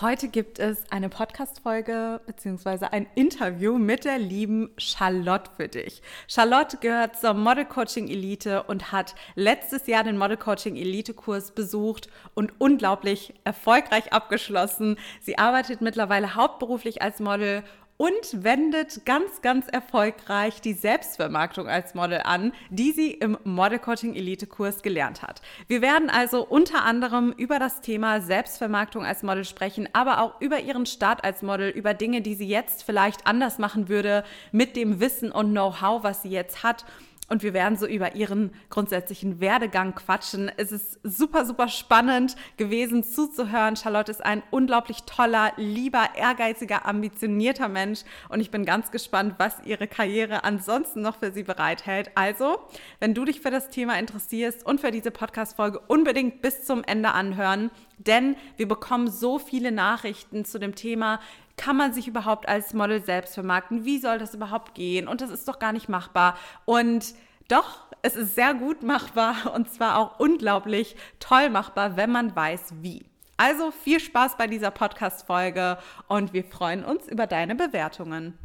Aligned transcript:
Heute 0.00 0.28
gibt 0.28 0.60
es 0.60 0.84
eine 0.92 1.08
Podcast-Folge 1.08 2.20
bzw. 2.24 2.86
ein 2.92 3.08
Interview 3.16 3.78
mit 3.78 4.04
der 4.04 4.20
lieben 4.20 4.70
Charlotte 4.78 5.50
für 5.56 5.66
dich. 5.66 6.02
Charlotte 6.28 6.76
gehört 6.76 7.16
zur 7.16 7.34
Model 7.34 7.64
Coaching 7.64 8.06
Elite 8.06 8.62
und 8.62 8.92
hat 8.92 9.16
letztes 9.34 9.88
Jahr 9.88 10.04
den 10.04 10.16
Model 10.16 10.36
Coaching 10.36 10.76
Elite 10.76 11.14
Kurs 11.14 11.50
besucht 11.50 12.08
und 12.34 12.52
unglaublich 12.60 13.34
erfolgreich 13.42 14.12
abgeschlossen. 14.12 14.98
Sie 15.20 15.36
arbeitet 15.36 15.80
mittlerweile 15.80 16.36
hauptberuflich 16.36 17.02
als 17.02 17.18
Model 17.18 17.64
und 17.98 18.44
wendet 18.44 19.04
ganz, 19.04 19.42
ganz 19.42 19.66
erfolgreich 19.68 20.60
die 20.62 20.72
Selbstvermarktung 20.72 21.68
als 21.68 21.94
Model 21.94 22.22
an, 22.24 22.52
die 22.70 22.92
sie 22.92 23.10
im 23.10 23.36
Model 23.44 23.80
Coaching 23.80 24.14
Elite 24.14 24.46
Kurs 24.46 24.82
gelernt 24.82 25.20
hat. 25.20 25.42
Wir 25.66 25.82
werden 25.82 26.08
also 26.08 26.46
unter 26.46 26.84
anderem 26.84 27.34
über 27.36 27.58
das 27.58 27.80
Thema 27.80 28.20
Selbstvermarktung 28.20 29.04
als 29.04 29.24
Model 29.24 29.44
sprechen, 29.44 29.88
aber 29.92 30.22
auch 30.22 30.40
über 30.40 30.60
ihren 30.60 30.86
Start 30.86 31.24
als 31.24 31.42
Model, 31.42 31.68
über 31.70 31.92
Dinge, 31.92 32.22
die 32.22 32.36
sie 32.36 32.46
jetzt 32.46 32.84
vielleicht 32.84 33.26
anders 33.26 33.58
machen 33.58 33.88
würde 33.88 34.24
mit 34.52 34.76
dem 34.76 35.00
Wissen 35.00 35.32
und 35.32 35.50
Know-how, 35.50 36.04
was 36.04 36.22
sie 36.22 36.30
jetzt 36.30 36.62
hat 36.62 36.84
und 37.28 37.42
wir 37.42 37.52
werden 37.52 37.76
so 37.76 37.86
über 37.86 38.14
ihren 38.14 38.52
grundsätzlichen 38.70 39.40
Werdegang 39.40 39.94
quatschen. 39.94 40.50
Es 40.56 40.72
ist 40.72 40.98
super, 41.02 41.44
super 41.44 41.68
spannend 41.68 42.36
gewesen 42.56 43.04
zuzuhören. 43.04 43.76
Charlotte 43.76 44.10
ist 44.10 44.24
ein 44.24 44.42
unglaublich 44.50 45.04
toller, 45.04 45.52
lieber, 45.56 46.08
ehrgeiziger, 46.16 46.86
ambitionierter 46.86 47.68
Mensch 47.68 48.00
und 48.28 48.40
ich 48.40 48.50
bin 48.50 48.64
ganz 48.64 48.90
gespannt, 48.90 49.34
was 49.38 49.54
ihre 49.64 49.86
Karriere 49.86 50.44
ansonsten 50.44 51.02
noch 51.02 51.18
für 51.18 51.32
sie 51.32 51.42
bereithält. 51.42 52.10
Also, 52.14 52.58
wenn 53.00 53.14
du 53.14 53.24
dich 53.24 53.40
für 53.40 53.50
das 53.50 53.70
Thema 53.70 53.98
interessierst 53.98 54.64
und 54.64 54.80
für 54.80 54.90
diese 54.90 55.10
Podcast-Folge 55.10 55.80
unbedingt 55.86 56.42
bis 56.42 56.64
zum 56.64 56.82
Ende 56.84 57.12
anhören, 57.12 57.70
denn 57.98 58.36
wir 58.56 58.68
bekommen 58.68 59.10
so 59.10 59.38
viele 59.38 59.72
Nachrichten 59.72 60.44
zu 60.44 60.58
dem 60.58 60.74
Thema, 60.74 61.20
kann 61.58 61.76
man 61.76 61.92
sich 61.92 62.08
überhaupt 62.08 62.48
als 62.48 62.72
Model 62.72 63.04
selbst 63.04 63.34
vermarkten? 63.34 63.84
Wie 63.84 63.98
soll 63.98 64.18
das 64.18 64.34
überhaupt 64.34 64.74
gehen? 64.74 65.06
Und 65.06 65.20
das 65.20 65.30
ist 65.30 65.46
doch 65.46 65.58
gar 65.58 65.72
nicht 65.72 65.88
machbar. 65.88 66.38
Und 66.64 67.14
doch, 67.48 67.88
es 68.02 68.16
ist 68.16 68.34
sehr 68.34 68.54
gut 68.54 68.82
machbar 68.82 69.52
und 69.54 69.70
zwar 69.70 69.98
auch 69.98 70.18
unglaublich 70.18 70.96
toll 71.20 71.50
machbar, 71.50 71.96
wenn 71.96 72.10
man 72.10 72.34
weiß, 72.34 72.74
wie. 72.80 73.04
Also 73.36 73.70
viel 73.70 74.00
Spaß 74.00 74.36
bei 74.36 74.46
dieser 74.46 74.70
Podcast-Folge 74.70 75.78
und 76.08 76.32
wir 76.32 76.44
freuen 76.44 76.84
uns 76.84 77.06
über 77.06 77.26
deine 77.26 77.54
Bewertungen. 77.54 78.36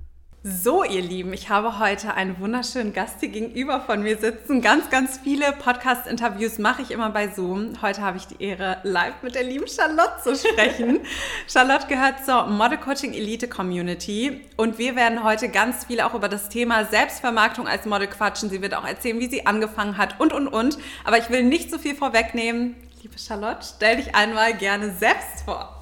So, 0.45 0.83
ihr 0.83 1.01
Lieben, 1.01 1.31
ich 1.31 1.47
habe 1.47 1.79
heute 1.79 2.15
einen 2.15 2.37
wunderschönen 2.37 2.91
Gast 2.91 3.21
hier 3.21 3.29
gegenüber 3.29 3.79
von 3.79 4.03
mir 4.03 4.17
sitzen. 4.17 4.61
Ganz, 4.61 4.89
ganz 4.89 5.17
viele 5.23 5.53
Podcast-Interviews 5.53 6.57
mache 6.57 6.81
ich 6.81 6.91
immer 6.91 7.11
bei 7.11 7.29
Zoom. 7.29 7.81
Heute 7.81 8.01
habe 8.01 8.17
ich 8.17 8.27
die 8.27 8.43
Ehre, 8.43 8.75
live 8.83 9.13
mit 9.21 9.35
der 9.35 9.43
lieben 9.43 9.69
Charlotte 9.69 10.21
zu 10.21 10.35
sprechen. 10.35 10.99
Charlotte 11.47 11.87
gehört 11.87 12.25
zur 12.25 12.47
Model 12.47 12.77
Coaching 12.77 13.13
Elite 13.13 13.47
Community 13.47 14.41
und 14.57 14.77
wir 14.77 14.97
werden 14.97 15.23
heute 15.23 15.47
ganz 15.47 15.85
viel 15.85 16.01
auch 16.01 16.13
über 16.13 16.27
das 16.27 16.49
Thema 16.49 16.83
Selbstvermarktung 16.83 17.65
als 17.65 17.85
Model 17.85 18.07
quatschen. 18.07 18.49
Sie 18.49 18.61
wird 18.61 18.73
auch 18.73 18.85
erzählen, 18.85 19.21
wie 19.21 19.29
sie 19.29 19.45
angefangen 19.45 19.97
hat 19.97 20.19
und, 20.19 20.33
und, 20.33 20.49
und. 20.49 20.77
Aber 21.05 21.17
ich 21.17 21.29
will 21.29 21.43
nicht 21.43 21.71
so 21.71 21.77
viel 21.77 21.95
vorwegnehmen. 21.95 22.75
Liebe 23.01 23.17
Charlotte, 23.17 23.65
stell 23.77 23.95
dich 23.95 24.13
einmal 24.13 24.53
gerne 24.55 24.91
selbst 24.91 25.45
vor. 25.45 25.81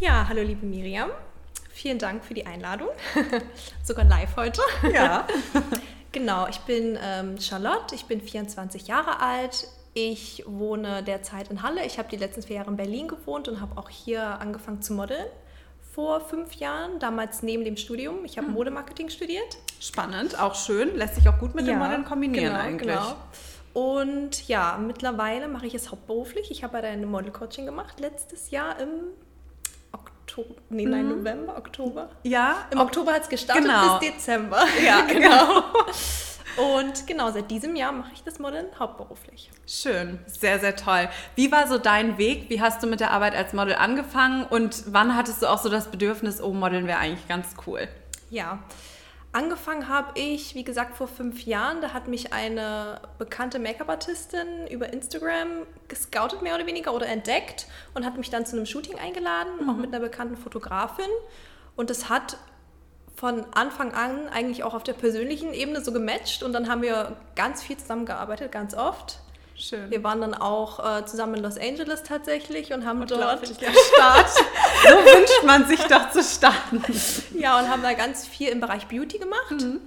Ja, 0.00 0.26
hallo 0.28 0.42
liebe 0.42 0.66
Miriam. 0.66 1.10
Vielen 1.74 1.98
Dank 1.98 2.24
für 2.24 2.34
die 2.34 2.46
Einladung. 2.46 2.88
Sogar 3.82 4.04
live 4.04 4.36
heute. 4.36 4.62
Ja. 4.92 5.26
genau, 6.12 6.46
ich 6.46 6.58
bin 6.60 6.96
ähm, 7.02 7.40
Charlotte, 7.40 7.96
ich 7.96 8.04
bin 8.04 8.20
24 8.20 8.86
Jahre 8.86 9.18
alt. 9.20 9.66
Ich 9.92 10.44
wohne 10.46 11.02
derzeit 11.02 11.50
in 11.50 11.64
Halle. 11.64 11.84
Ich 11.84 11.98
habe 11.98 12.08
die 12.08 12.16
letzten 12.16 12.42
vier 12.42 12.56
Jahre 12.56 12.70
in 12.70 12.76
Berlin 12.76 13.08
gewohnt 13.08 13.48
und 13.48 13.60
habe 13.60 13.76
auch 13.76 13.88
hier 13.88 14.22
angefangen 14.22 14.82
zu 14.82 14.92
modeln 14.92 15.26
vor 15.92 16.20
fünf 16.20 16.54
Jahren, 16.54 17.00
damals 17.00 17.42
neben 17.42 17.64
dem 17.64 17.76
Studium. 17.76 18.24
Ich 18.24 18.38
habe 18.38 18.46
mhm. 18.46 18.54
Modemarketing 18.54 19.10
studiert. 19.10 19.56
Spannend, 19.80 20.40
auch 20.40 20.54
schön, 20.54 20.96
lässt 20.96 21.16
sich 21.16 21.28
auch 21.28 21.40
gut 21.40 21.56
mit 21.56 21.66
ja, 21.66 21.74
dem 21.74 21.80
Modeln 21.80 22.04
kombinieren 22.04 22.52
genau, 22.52 22.64
eigentlich. 22.64 22.96
Genau. 22.96 23.16
Und 23.72 24.46
ja, 24.46 24.78
mittlerweile 24.80 25.48
mache 25.48 25.66
ich 25.66 25.74
es 25.74 25.90
hauptberuflich. 25.90 26.52
Ich 26.52 26.62
habe 26.62 26.78
ein 26.78 27.04
Model-Coaching 27.04 27.66
gemacht 27.66 27.98
letztes 27.98 28.52
Jahr 28.52 28.78
im 28.78 28.88
Oktober, 30.24 30.54
nee, 30.70 30.86
nein, 30.86 31.06
mhm. 31.06 31.18
November, 31.18 31.56
Oktober. 31.58 32.08
Ja. 32.22 32.66
Im 32.70 32.80
Oktober 32.80 33.12
hat 33.12 33.22
es 33.22 33.28
gestartet 33.28 33.64
genau. 33.64 33.98
bis 33.98 34.08
Dezember. 34.08 34.64
Ja, 34.84 35.02
genau. 35.06 35.64
Und 36.56 37.06
genau, 37.06 37.30
seit 37.30 37.50
diesem 37.50 37.76
Jahr 37.76 37.92
mache 37.92 38.12
ich 38.14 38.22
das 38.22 38.38
Model 38.38 38.70
hauptberuflich. 38.78 39.50
Schön, 39.66 40.18
sehr, 40.26 40.60
sehr 40.60 40.76
toll. 40.76 41.08
Wie 41.34 41.52
war 41.52 41.66
so 41.66 41.78
dein 41.78 42.16
Weg? 42.16 42.48
Wie 42.48 42.60
hast 42.60 42.82
du 42.82 42.86
mit 42.86 43.00
der 43.00 43.10
Arbeit 43.10 43.34
als 43.34 43.52
Model 43.52 43.74
angefangen 43.74 44.44
und 44.44 44.84
wann 44.86 45.14
hattest 45.14 45.42
du 45.42 45.46
auch 45.46 45.58
so 45.58 45.68
das 45.68 45.90
Bedürfnis, 45.90 46.40
oh, 46.40 46.52
Modeln 46.52 46.86
wäre 46.86 46.98
eigentlich 46.98 47.28
ganz 47.28 47.48
cool? 47.66 47.88
Ja, 48.30 48.60
Angefangen 49.34 49.88
habe 49.88 50.16
ich, 50.16 50.54
wie 50.54 50.62
gesagt, 50.62 50.96
vor 50.96 51.08
fünf 51.08 51.44
Jahren. 51.44 51.80
Da 51.80 51.92
hat 51.92 52.06
mich 52.06 52.32
eine 52.32 53.00
bekannte 53.18 53.58
Make-up-Artistin 53.58 54.68
über 54.70 54.92
Instagram 54.92 55.66
gescoutet, 55.88 56.40
mehr 56.40 56.54
oder 56.54 56.68
weniger, 56.68 56.94
oder 56.94 57.08
entdeckt 57.08 57.66
und 57.94 58.06
hat 58.06 58.16
mich 58.16 58.30
dann 58.30 58.46
zu 58.46 58.54
einem 58.54 58.64
Shooting 58.64 58.96
eingeladen, 58.96 59.50
mhm. 59.60 59.70
auch 59.70 59.74
mit 59.74 59.92
einer 59.92 59.98
bekannten 59.98 60.36
Fotografin. 60.36 61.10
Und 61.74 61.90
das 61.90 62.08
hat 62.08 62.36
von 63.16 63.44
Anfang 63.54 63.92
an 63.92 64.28
eigentlich 64.28 64.62
auch 64.62 64.72
auf 64.72 64.84
der 64.84 64.92
persönlichen 64.92 65.52
Ebene 65.52 65.82
so 65.82 65.90
gematcht 65.90 66.44
und 66.44 66.52
dann 66.52 66.68
haben 66.68 66.82
wir 66.82 67.16
ganz 67.34 67.60
viel 67.60 67.76
zusammengearbeitet, 67.76 68.52
ganz 68.52 68.72
oft. 68.72 69.18
Schön. 69.56 69.88
Wir 69.90 70.02
waren 70.02 70.20
dann 70.20 70.34
auch 70.34 70.98
äh, 70.98 71.06
zusammen 71.06 71.34
in 71.36 71.42
Los 71.42 71.56
Angeles 71.56 72.02
tatsächlich 72.02 72.72
und 72.72 72.84
haben 72.84 73.06
dort 73.06 73.20
der 73.60 73.72
Start. 73.94 74.28
so 74.28 74.88
wünscht 74.88 75.44
man 75.44 75.66
sich 75.66 75.80
doch 75.84 76.10
zu 76.10 76.22
starten. 76.22 76.82
Ja, 77.38 77.58
und 77.60 77.68
haben 77.68 77.82
da 77.82 77.92
ganz 77.92 78.26
viel 78.26 78.48
im 78.48 78.60
Bereich 78.60 78.86
Beauty 78.86 79.18
gemacht. 79.18 79.52
Mhm. 79.52 79.80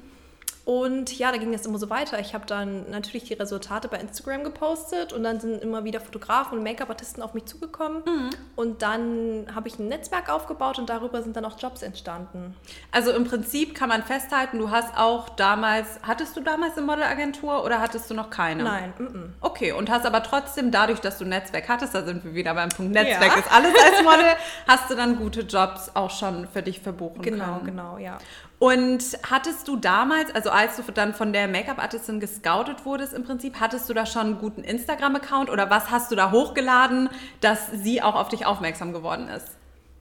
Und 0.68 1.18
ja, 1.18 1.32
da 1.32 1.38
ging 1.38 1.54
es 1.54 1.66
immer 1.66 1.78
so 1.78 1.90
weiter. 1.90 2.20
Ich 2.20 2.34
habe 2.34 2.46
dann 2.46 2.90
natürlich 2.90 3.24
die 3.24 3.36
Resultate 3.36 3.88
bei 3.88 4.00
Instagram 4.00 4.44
gepostet 4.44 5.14
und 5.14 5.24
dann 5.24 5.40
sind 5.40 5.64
immer 5.64 5.86
wieder 5.86 6.02
Fotografen 6.02 6.58
und 6.58 6.64
Make-up-Artisten 6.66 7.22
auf 7.22 7.34
mich 7.34 7.46
zugekommen. 7.46 8.04
Mhm. 8.06 8.30
Und 8.58 8.82
dann 8.82 9.48
habe 9.56 9.70
ich 9.70 9.80
ein 9.80 9.88
Netzwerk 9.88 10.30
aufgebaut 10.30 10.78
und 10.78 10.90
darüber 10.90 11.24
sind 11.24 11.38
dann 11.38 11.46
auch 11.46 11.58
Jobs 11.58 11.84
entstanden. 11.84 12.54
Also 12.92 13.14
im 13.14 13.24
Prinzip 13.24 13.76
kann 13.76 13.88
man 13.88 14.04
festhalten, 14.04 14.60
du 14.60 14.70
hast 14.70 14.98
auch 14.98 15.30
damals, 15.30 15.88
hattest 16.04 16.36
du 16.36 16.42
damals 16.42 16.76
eine 16.76 16.86
Modelagentur 16.86 17.64
oder 17.64 17.80
hattest 17.80 18.10
du 18.10 18.14
noch 18.14 18.30
keine? 18.30 18.64
Nein. 18.64 18.94
M 19.00 19.08
-m. 19.08 19.30
Okay, 19.40 19.72
und 19.72 19.90
hast 19.90 20.06
aber 20.06 20.22
trotzdem 20.22 20.72
dadurch, 20.72 21.00
dass 21.00 21.18
du 21.18 21.24
ein 21.24 21.30
Netzwerk 21.30 21.70
hattest, 21.70 21.96
da 21.96 22.04
sind 22.04 22.26
wir 22.26 22.34
wieder 22.34 22.54
beim 22.54 22.68
Punkt 22.68 22.92
Netzwerk, 22.92 23.32
ja. 23.32 23.40
ist 23.40 23.52
alles 23.54 23.74
als 23.74 24.04
Model, 24.04 24.34
hast 24.68 24.90
du 24.90 24.96
dann 24.96 25.16
gute 25.16 25.44
Jobs 25.44 25.92
auch 25.94 26.12
schon 26.12 26.46
für 26.50 26.62
dich 26.62 26.82
verbuchen 26.82 27.22
genau, 27.22 27.60
können. 27.60 27.68
Genau, 27.68 27.96
genau, 27.96 27.98
ja. 28.00 28.18
Und 28.60 29.04
hattest 29.30 29.68
du 29.68 29.76
damals, 29.76 30.34
also 30.34 30.50
als 30.50 30.78
du 30.78 30.92
dann 30.92 31.14
von 31.14 31.32
der 31.32 31.48
Make-up-Artistin 31.48 32.20
gescoutet 32.20 32.86
wurdest 32.86 33.14
im 33.14 33.24
Prinzip, 33.24 33.60
hattest 33.60 33.88
du 33.88 33.94
da 33.94 34.08
schon 34.08 34.24
einen 34.24 34.40
guten 34.40 34.64
Instagram-Account 34.64 35.52
oder 35.52 35.70
was 35.70 35.92
hast 35.92 36.12
du 36.12 36.16
da 36.16 36.32
hochgeladen, 36.32 37.10
dass 37.40 37.70
sie 37.72 38.02
auch 38.02 38.16
auf 38.16 38.30
dich 38.30 38.48
aufmerksam 38.48 38.94
geworden 38.94 39.28
ist? 39.28 39.48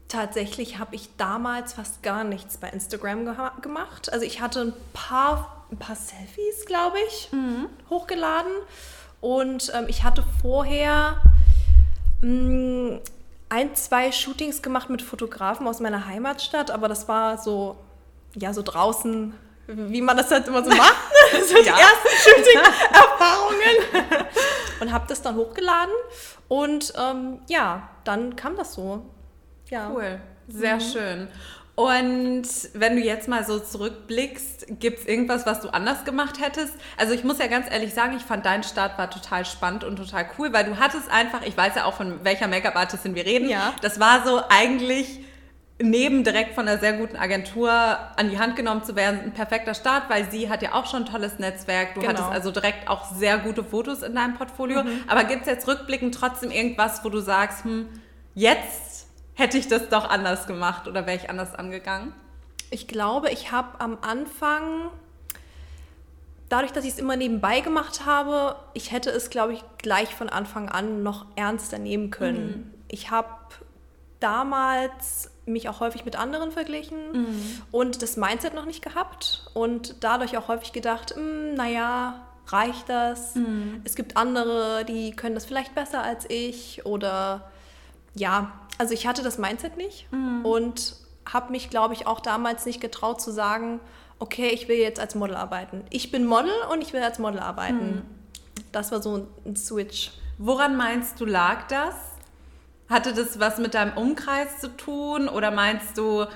Tatsächlich 0.09 0.79
habe 0.79 0.95
ich 0.95 1.11
damals 1.19 1.75
fast 1.75 2.03
gar 2.03 2.25
nichts 2.25 2.57
bei 2.57 2.69
Instagram 2.71 3.27
ge 3.27 3.35
gemacht. 3.61 4.11
Also 4.11 4.25
ich 4.25 4.41
hatte 4.41 4.61
ein 4.63 4.73
paar, 4.95 5.65
ein 5.71 5.77
paar 5.77 5.97
Selfies, 5.97 6.65
glaube 6.65 6.97
ich, 7.09 7.29
mhm. 7.33 7.67
hochgeladen. 7.91 8.53
Und 9.21 9.71
ähm, 9.75 9.87
ich 9.89 10.03
hatte 10.03 10.25
vorher 10.41 11.21
mh, 12.23 12.31
mm, 12.31 13.01
ein, 13.49 13.75
zwei 13.75 14.13
Shootings 14.13 14.63
gemacht 14.63 14.89
mit 14.89 15.03
Fotografen 15.03 15.67
aus 15.67 15.81
meiner 15.81 16.07
Heimatstadt, 16.07 16.71
aber 16.71 16.89
das 16.89 17.07
war 17.09 17.39
so 17.39 17.77
ja, 18.37 18.53
so 18.53 18.63
draußen, 18.63 19.35
wie 19.67 20.01
man 20.01 20.17
das 20.17 20.31
halt 20.31 20.47
immer 20.47 20.63
so 20.63 20.71
macht. 20.71 20.95
so 21.49 21.55
die 21.55 21.69
ersten 21.69 22.09
Shooting-Erfahrungen. 22.23 24.27
und 24.81 24.93
habe 24.93 25.07
das 25.09 25.23
dann 25.23 25.37
hochgeladen. 25.37 25.95
Und 26.49 26.93
ähm, 26.97 27.41
ja, 27.49 27.89
dann 28.05 28.37
kam 28.37 28.57
das 28.57 28.75
so. 28.75 29.05
Ja. 29.69 29.91
Cool, 29.91 30.21
sehr 30.49 30.77
mhm. 30.77 30.81
schön. 30.81 31.29
Und 31.75 32.49
wenn 32.73 32.97
du 32.97 33.03
jetzt 33.03 33.29
mal 33.29 33.45
so 33.45 33.59
zurückblickst, 33.59 34.67
gibt 34.81 35.01
es 35.01 35.07
irgendwas, 35.07 35.45
was 35.45 35.61
du 35.61 35.69
anders 35.69 36.07
gemacht 36.07 36.41
hättest? 36.41 36.73
Also 36.97 37.13
ich 37.13 37.23
muss 37.23 37.39
ja 37.39 37.49
ganz 37.49 37.71
ehrlich 37.71 37.93
sagen, 37.93 38.17
ich 38.17 38.23
fand 38.23 38.47
dein 38.47 38.63
Start 38.63 38.97
war 38.97 39.11
total 39.11 39.45
spannend 39.45 39.85
und 39.85 39.97
total 39.97 40.27
cool, 40.39 40.55
weil 40.55 40.65
du 40.65 40.79
hattest 40.79 41.11
einfach, 41.11 41.43
ich 41.43 41.55
weiß 41.55 41.75
ja 41.75 41.85
auch 41.85 41.93
von 41.93 42.25
welcher 42.25 42.49
Make-up-Artistin 42.49 43.15
wir 43.15 43.27
reden, 43.27 43.51
ja. 43.51 43.75
das 43.83 44.01
war 44.01 44.27
so 44.27 44.41
eigentlich 44.49 45.21
neben 45.79 46.25
direkt 46.25 46.55
von 46.55 46.67
einer 46.67 46.79
sehr 46.79 46.95
guten 46.95 47.17
Agentur 47.17 47.71
an 47.71 48.31
die 48.31 48.39
Hand 48.39 48.57
genommen 48.57 48.83
zu 48.83 48.97
werden, 48.97 49.21
ein 49.21 49.33
perfekter 49.33 49.75
Start, 49.75 50.09
weil 50.09 50.31
sie 50.31 50.49
hat 50.49 50.63
ja 50.63 50.73
auch 50.73 50.87
schon 50.87 51.03
ein 51.03 51.07
tolles 51.07 51.39
Netzwerk. 51.39 51.95
Du 51.95 52.01
genau. 52.01 52.13
hattest 52.13 52.31
also 52.31 52.51
direkt 52.51 52.89
auch 52.89 53.13
sehr 53.13 53.39
gute 53.39 53.63
Fotos 53.63 54.03
in 54.03 54.15
deinem 54.15 54.35
Portfolio. 54.35 54.83
Mhm. 54.83 55.05
Aber 55.07 55.25
gibt 55.25 55.43
es 55.43 55.49
jetzt 55.49 55.69
rückblickend 55.69 56.15
trotzdem 56.15 56.51
irgendwas, 56.51 57.05
wo 57.05 57.11
du 57.11 57.21
sagst, 57.21 57.65
hm, 57.65 57.89
jetzt 58.35 59.07
hätte 59.35 59.59
ich 59.59 59.69
das 59.69 59.91
doch 59.91 60.09
anders 60.09 60.47
gemacht 60.47 60.89
oder 60.89 61.07
wäre 61.07 61.17
ich 61.17 61.29
anders 61.29 61.55
angegangen? 61.55 62.15
Ich 62.71 62.89
glaube, 62.89 63.31
ich 63.31 63.53
habe 63.53 63.79
am 63.81 63.99
Anfang, 64.01 64.91
dadurch, 66.49 66.73
dass 66.73 66.85
ich 66.85 66.93
es 66.93 66.99
immer 66.99 67.17
nebenbei 67.17 67.61
gemacht 67.61 68.07
habe, 68.07 68.57
ich 68.73 68.93
hätte 68.93 69.11
es, 69.11 69.29
glaube 69.29 69.53
ich, 69.53 69.63
gleich 69.77 70.15
von 70.15 70.31
Anfang 70.31 70.71
an 70.71 71.03
noch 71.03 71.27
ernster 71.37 71.79
nehmen 71.79 72.11
können. 72.11 72.47
Mhm. 72.47 72.75
Ich 72.89 73.11
habe 73.11 73.29
damals 74.21 75.31
mich 75.47 75.69
auch 75.69 75.81
häufig 75.81 76.05
mit 76.05 76.17
anderen 76.17 76.51
verglichen 76.51 76.99
mhm. 77.13 77.63
und 77.71 78.03
das 78.03 78.17
Mindset 78.17 78.55
noch 78.55 78.67
nicht 78.67 78.83
gehabt 78.83 79.49
und 79.55 79.97
dadurch 80.01 80.37
auch 80.37 80.49
häufig 80.49 80.73
gedacht, 80.73 81.15
hm, 81.15 81.55
naja, 81.55 82.27
reicht 82.49 82.89
das? 82.89 83.37
Mhm. 83.37 83.81
Es 83.85 83.95
gibt 83.95 84.17
andere, 84.17 84.85
die 84.85 85.13
können 85.13 85.35
das 85.35 85.47
vielleicht 85.47 85.75
besser 85.75 86.03
als 86.03 86.29
ich 86.29 86.85
oder 86.85 87.51
ja, 88.15 88.53
also 88.79 88.93
ich 88.93 89.07
hatte 89.07 89.23
das 89.23 89.39
Mindset 89.39 89.77
nicht 89.77 90.11
mhm. 90.13 90.45
und 90.45 90.97
habe 91.31 91.53
mich, 91.53 91.71
glaube 91.71 91.95
ich, 91.95 92.07
auch 92.07 92.21
damals 92.21 92.67
nicht 92.67 92.81
getraut 92.81 93.21
zu 93.21 93.31
sagen, 93.31 93.81
okay, 94.19 94.49
ich 94.49 94.69
will 94.69 94.77
jetzt 94.77 95.01
als 95.01 95.15
Model 95.15 95.37
arbeiten. 95.37 95.85
Ich 95.91 96.11
bin 96.11 96.25
Model 96.25 96.53
und 96.73 96.83
ich 96.83 96.93
will 96.93 97.03
als 97.03 97.19
Model 97.19 97.41
arbeiten. 97.41 97.97
Mhm. 97.97 98.03
Das 98.73 98.93
war 98.93 99.03
so 99.03 99.27
ein 99.45 99.57
Switch. 99.57 100.13
Woran 100.39 100.77
meinst 100.77 101.21
du, 101.21 101.25
lag 101.25 101.67
das? 101.69 101.95
Hatte 102.89 103.13
das 103.13 103.41
was 103.41 103.59
mit 103.59 103.75
deinem 103.75 103.97
Umkreis 103.97 104.59
zu 104.61 104.69
tun 104.77 105.29
oder 105.29 105.51
meinst 105.51 105.99
du, 105.99 106.27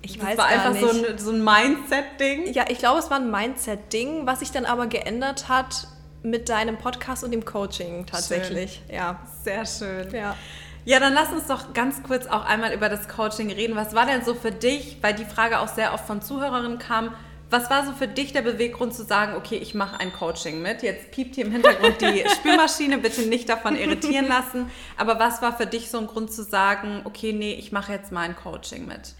ich 0.00 0.20
weiß 0.20 0.36
das 0.36 0.38
war 0.38 0.46
einfach 0.46 0.72
nicht. 0.72 0.80
so 0.80 1.06
ein, 1.06 1.18
so 1.18 1.30
ein 1.30 1.44
Mindset-Ding? 1.44 2.52
Ja, 2.52 2.64
ich 2.68 2.78
glaube, 2.78 2.98
es 2.98 3.10
war 3.10 3.18
ein 3.18 3.30
Mindset-Ding, 3.30 4.26
was 4.26 4.40
sich 4.40 4.50
dann 4.50 4.64
aber 4.64 4.86
geändert 4.86 5.48
hat 5.48 5.86
mit 6.22 6.48
deinem 6.48 6.78
Podcast 6.78 7.24
und 7.24 7.32
dem 7.32 7.44
Coaching 7.44 8.06
tatsächlich. 8.06 8.82
Schön. 8.86 8.96
Ja, 8.96 9.20
sehr 9.42 9.66
schön. 9.66 10.10
Ja. 10.14 10.36
Ja, 10.84 10.98
dann 10.98 11.12
lass 11.12 11.30
uns 11.30 11.46
doch 11.46 11.74
ganz 11.74 12.02
kurz 12.02 12.26
auch 12.26 12.44
einmal 12.44 12.72
über 12.72 12.88
das 12.88 13.08
Coaching 13.08 13.52
reden. 13.52 13.76
Was 13.76 13.94
war 13.94 14.06
denn 14.06 14.24
so 14.24 14.34
für 14.34 14.50
dich, 14.50 14.98
weil 15.00 15.14
die 15.14 15.24
Frage 15.24 15.60
auch 15.60 15.68
sehr 15.68 15.94
oft 15.94 16.06
von 16.06 16.22
Zuhörerinnen 16.22 16.78
kam, 16.78 17.14
was 17.52 17.68
war 17.70 17.84
so 17.84 17.92
für 17.92 18.08
dich 18.08 18.32
der 18.32 18.42
Beweggrund 18.42 18.94
zu 18.94 19.04
sagen, 19.04 19.36
okay, 19.36 19.56
ich 19.56 19.74
mache 19.74 20.00
ein 20.00 20.12
Coaching 20.12 20.62
mit? 20.62 20.82
Jetzt 20.82 21.10
piept 21.10 21.34
hier 21.34 21.44
im 21.44 21.52
Hintergrund 21.52 22.00
die 22.00 22.24
Spülmaschine, 22.36 22.98
bitte 22.98 23.22
nicht 23.22 23.48
davon 23.48 23.76
irritieren 23.78 24.26
lassen. 24.26 24.70
Aber 24.96 25.18
was 25.18 25.42
war 25.42 25.56
für 25.56 25.66
dich 25.66 25.90
so 25.90 25.98
ein 25.98 26.06
Grund 26.06 26.32
zu 26.32 26.42
sagen, 26.42 27.02
okay, 27.04 27.32
nee, 27.32 27.52
ich 27.52 27.70
mache 27.70 27.92
jetzt 27.92 28.10
mal 28.10 28.22
ein 28.22 28.34
Coaching 28.34 28.86
mit? 28.86 29.14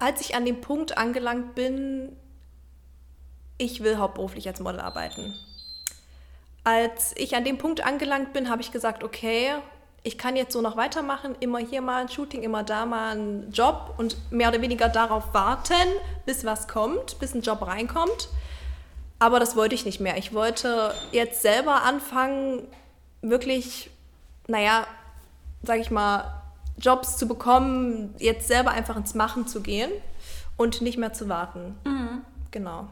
Als 0.00 0.20
ich 0.20 0.34
an 0.34 0.44
dem 0.44 0.60
Punkt 0.60 0.98
angelangt 0.98 1.54
bin, 1.54 2.16
ich 3.56 3.82
will 3.82 3.98
hauptberuflich 3.98 4.48
als 4.48 4.60
Model 4.60 4.80
arbeiten. 4.80 5.34
Als 6.64 7.14
ich 7.16 7.36
an 7.36 7.44
dem 7.44 7.58
Punkt 7.58 7.84
angelangt 7.84 8.32
bin, 8.32 8.50
habe 8.50 8.62
ich 8.62 8.72
gesagt, 8.72 9.04
okay, 9.04 9.54
ich 10.02 10.16
kann 10.16 10.36
jetzt 10.36 10.52
so 10.52 10.62
noch 10.62 10.76
weitermachen, 10.76 11.36
immer 11.40 11.58
hier 11.58 11.82
mal 11.82 12.02
ein 12.02 12.08
Shooting, 12.08 12.42
immer 12.42 12.62
da 12.62 12.86
mal 12.86 13.16
ein 13.16 13.50
Job 13.52 13.94
und 13.98 14.16
mehr 14.30 14.48
oder 14.48 14.62
weniger 14.62 14.88
darauf 14.88 15.34
warten, 15.34 15.74
bis 16.24 16.44
was 16.44 16.68
kommt, 16.68 17.18
bis 17.18 17.34
ein 17.34 17.42
Job 17.42 17.66
reinkommt. 17.66 18.28
Aber 19.18 19.38
das 19.38 19.56
wollte 19.56 19.74
ich 19.74 19.84
nicht 19.84 20.00
mehr. 20.00 20.16
Ich 20.16 20.32
wollte 20.32 20.94
jetzt 21.12 21.42
selber 21.42 21.82
anfangen, 21.82 22.66
wirklich, 23.20 23.90
naja, 24.48 24.86
sag 25.62 25.78
ich 25.78 25.90
mal, 25.90 26.42
Jobs 26.78 27.18
zu 27.18 27.28
bekommen, 27.28 28.14
jetzt 28.18 28.48
selber 28.48 28.70
einfach 28.70 28.96
ins 28.96 29.14
Machen 29.14 29.46
zu 29.46 29.60
gehen 29.60 29.90
und 30.56 30.80
nicht 30.80 30.96
mehr 30.96 31.12
zu 31.12 31.28
warten. 31.28 31.76
Mhm. 31.84 32.22
Genau. 32.50 32.88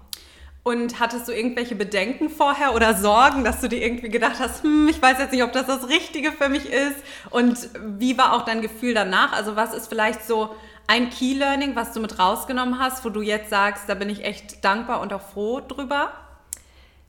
Und 0.69 1.01
hattest 1.01 1.27
du 1.27 1.33
irgendwelche 1.33 1.75
Bedenken 1.75 2.29
vorher 2.29 2.75
oder 2.75 2.93
Sorgen, 2.93 3.43
dass 3.43 3.63
du 3.63 3.71
dir 3.71 3.83
irgendwie 3.83 4.11
gedacht 4.11 4.39
hast, 4.39 4.63
hm, 4.65 4.87
ich 4.89 5.01
weiß 5.01 5.19
jetzt 5.19 5.33
nicht, 5.33 5.43
ob 5.43 5.51
das 5.55 5.65
das 5.65 5.89
Richtige 5.89 6.31
für 6.31 6.51
mich 6.51 6.71
ist? 6.71 6.97
Und 7.31 7.71
wie 7.97 8.19
war 8.19 8.35
auch 8.35 8.45
dein 8.45 8.61
Gefühl 8.61 8.93
danach? 8.93 9.33
Also 9.33 9.57
was 9.57 9.73
ist 9.73 9.89
vielleicht 9.89 10.27
so 10.27 10.55
ein 10.87 11.09
Key 11.09 11.33
Learning, 11.33 11.75
was 11.75 11.95
du 11.95 12.01
mit 12.01 12.19
rausgenommen 12.19 12.79
hast, 12.79 13.03
wo 13.03 13.09
du 13.09 13.23
jetzt 13.23 13.49
sagst, 13.49 13.85
da 13.89 13.95
bin 13.95 14.11
ich 14.11 14.25
echt 14.25 14.63
dankbar 14.63 15.01
und 15.01 15.11
auch 15.15 15.23
froh 15.23 15.63
drüber? 15.67 16.13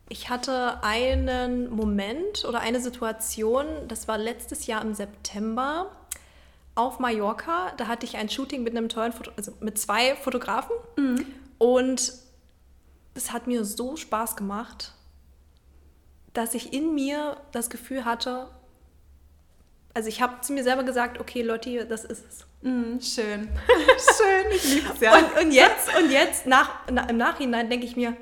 Ich 0.07 0.29
hatte 0.29 0.81
einen 0.81 1.69
Moment 1.69 2.45
oder 2.47 2.61
eine 2.61 2.79
Situation, 2.79 3.65
das 3.89 4.07
war 4.07 4.17
letztes 4.17 4.67
Jahr 4.67 4.81
im 4.81 4.93
September 4.93 5.91
auf 6.75 6.99
Mallorca. 6.99 7.73
Da 7.75 7.87
hatte 7.87 8.05
ich 8.05 8.15
ein 8.15 8.29
Shooting 8.29 8.63
mit 8.63 8.77
einem 8.77 8.87
tollen 8.87 9.11
Foto 9.11 9.31
also 9.35 9.51
mit 9.59 9.77
zwei 9.77 10.15
Fotografen. 10.15 10.77
Mhm. 10.95 11.25
Und 11.57 12.28
es 13.19 13.33
hat 13.33 13.47
mir 13.47 13.65
so 13.65 13.97
Spaß 13.97 14.35
gemacht, 14.37 14.93
dass 16.33 16.53
ich 16.53 16.73
in 16.73 16.95
mir 16.95 17.37
das 17.51 17.69
Gefühl 17.69 18.05
hatte, 18.05 18.47
also 19.93 20.07
ich 20.07 20.21
habe 20.21 20.39
zu 20.41 20.53
mir 20.53 20.63
selber 20.63 20.83
gesagt, 20.83 21.19
okay, 21.19 21.41
Lotti, 21.41 21.81
das 21.87 22.05
ist 22.05 22.23
es. 22.29 22.45
Mm, 22.61 22.99
schön. 23.01 23.49
schön, 24.17 24.51
ich 24.55 24.75
liebe 24.75 24.93
es 24.93 25.01
ja. 25.01 25.17
Und, 25.17 25.37
und, 25.37 25.51
jetzt, 25.51 25.89
und 25.97 26.11
jetzt 26.11 26.45
nach, 26.45 26.69
na, 26.89 27.09
im 27.09 27.17
Nachhinein 27.17 27.69
denke 27.69 27.85
ich 27.85 27.97
mir, 27.97 28.15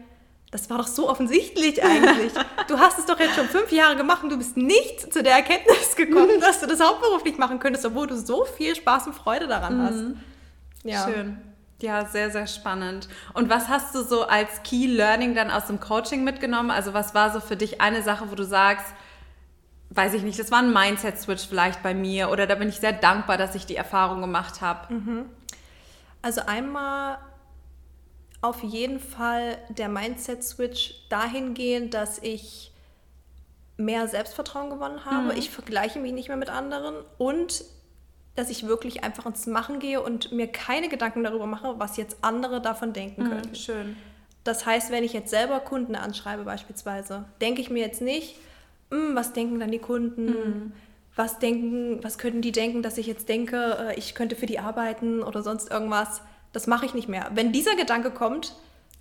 das 0.49 0.69
war 0.69 0.77
doch 0.77 0.88
so 0.88 1.09
offensichtlich 1.09 1.83
eigentlich. 1.83 2.31
Du 2.67 2.79
hast 2.79 2.97
es 2.97 3.05
doch 3.05 3.19
jetzt 3.19 3.35
schon 3.35 3.47
fünf 3.47 3.71
Jahre 3.71 3.97
gemacht 3.97 4.23
und 4.23 4.29
du 4.29 4.38
bist 4.38 4.57
nicht 4.57 5.13
zu 5.13 5.21
der 5.21 5.33
Erkenntnis 5.33 5.95
gekommen, 5.95 6.39
dass 6.39 6.61
du 6.61 6.65
das 6.67 6.79
hauptberuflich 6.79 7.38
machen 7.38 7.59
könntest, 7.59 7.85
obwohl 7.85 8.07
du 8.07 8.15
so 8.15 8.45
viel 8.45 8.75
Spaß 8.75 9.07
und 9.07 9.13
Freude 9.13 9.47
daran 9.47 9.81
hast. 9.83 9.95
Mm. 9.95 10.89
Ja. 10.89 11.07
Schön. 11.07 11.38
Ja, 11.79 12.06
sehr, 12.06 12.31
sehr 12.31 12.47
spannend. 12.47 13.07
Und 13.33 13.50
was 13.50 13.68
hast 13.69 13.94
du 13.94 14.01
so 14.01 14.24
als 14.24 14.63
Key 14.63 14.88
Learning 14.88 15.35
dann 15.35 15.51
aus 15.51 15.68
dem 15.68 15.79
Coaching 15.79 16.24
mitgenommen? 16.24 16.71
Also 16.71 16.94
was 16.94 17.13
war 17.13 17.31
so 17.31 17.39
für 17.39 17.56
dich 17.56 17.81
eine 17.81 18.01
Sache, 18.01 18.31
wo 18.31 18.35
du 18.35 18.44
sagst, 18.44 18.85
weiß 19.91 20.15
ich 20.15 20.24
nicht, 20.24 20.39
das 20.39 20.51
war 20.51 20.59
ein 20.59 20.74
Mindset-Switch 20.74 21.47
vielleicht 21.47 21.83
bei 21.83 21.94
mir 21.94 22.29
oder 22.29 22.47
da 22.47 22.56
bin 22.56 22.69
ich 22.69 22.79
sehr 22.79 22.94
dankbar, 22.94 23.38
dass 23.38 23.56
ich 23.56 23.65
die 23.65 23.75
Erfahrung 23.75 24.21
gemacht 24.21 24.62
habe? 24.62 24.94
Mhm. 24.94 25.25
Also 26.21 26.41
einmal 26.41 27.19
auf 28.41 28.63
jeden 28.63 29.00
Fall 29.00 29.57
der 29.69 29.88
Mindset-Switch 29.88 31.07
dahingehend, 31.09 31.94
dass 31.94 32.19
ich 32.19 32.71
mehr 33.77 34.07
Selbstvertrauen 34.07 34.69
gewonnen 34.69 35.06
habe. 35.06 35.33
Mhm. 35.33 35.38
Ich 35.38 35.51
vergleiche 35.51 36.00
mich 36.00 36.12
nicht 36.12 36.27
mehr 36.27 36.38
mit 36.38 36.50
anderen 36.50 36.95
und 37.18 37.63
dass 38.37 38.51
ich 38.51 38.67
wirklich 38.67 39.03
einfach 39.03 39.25
ins 39.25 39.47
Machen 39.47 39.79
gehe 39.79 39.99
und 39.99 40.31
mir 40.31 40.47
keine 40.47 40.89
Gedanken 40.89 41.23
darüber 41.23 41.47
mache, 41.47 41.79
was 41.79 41.97
jetzt 41.97 42.17
andere 42.21 42.61
davon 42.61 42.93
denken 42.93 43.23
mhm, 43.23 43.29
können. 43.29 43.55
Schön. 43.55 43.97
Das 44.43 44.65
heißt, 44.65 44.91
wenn 44.91 45.03
ich 45.03 45.11
jetzt 45.11 45.31
selber 45.31 45.59
Kunden 45.59 45.95
anschreibe 45.95 46.43
beispielsweise, 46.43 47.25
denke 47.41 47.61
ich 47.61 47.71
mir 47.71 47.83
jetzt 47.83 47.99
nicht, 47.99 48.35
hm, 48.91 49.15
was 49.15 49.33
denken 49.33 49.59
dann 49.59 49.71
die 49.71 49.79
Kunden? 49.79 50.25
Mhm. 50.25 50.71
Was 51.15 51.39
denken, 51.39 52.03
was 52.03 52.19
könnten 52.19 52.43
die 52.43 52.51
denken, 52.51 52.83
dass 52.83 52.99
ich 52.99 53.07
jetzt 53.07 53.27
denke, 53.27 53.89
äh, 53.89 53.97
ich 53.97 54.13
könnte 54.13 54.35
für 54.35 54.45
die 54.45 54.59
arbeiten 54.59 55.23
oder 55.23 55.41
sonst 55.41 55.71
irgendwas? 55.71 56.21
Das 56.53 56.67
mache 56.67 56.85
ich 56.85 56.93
nicht 56.93 57.09
mehr. 57.09 57.31
Wenn 57.33 57.51
dieser 57.51 57.75
Gedanke 57.75 58.11
kommt, 58.11 58.53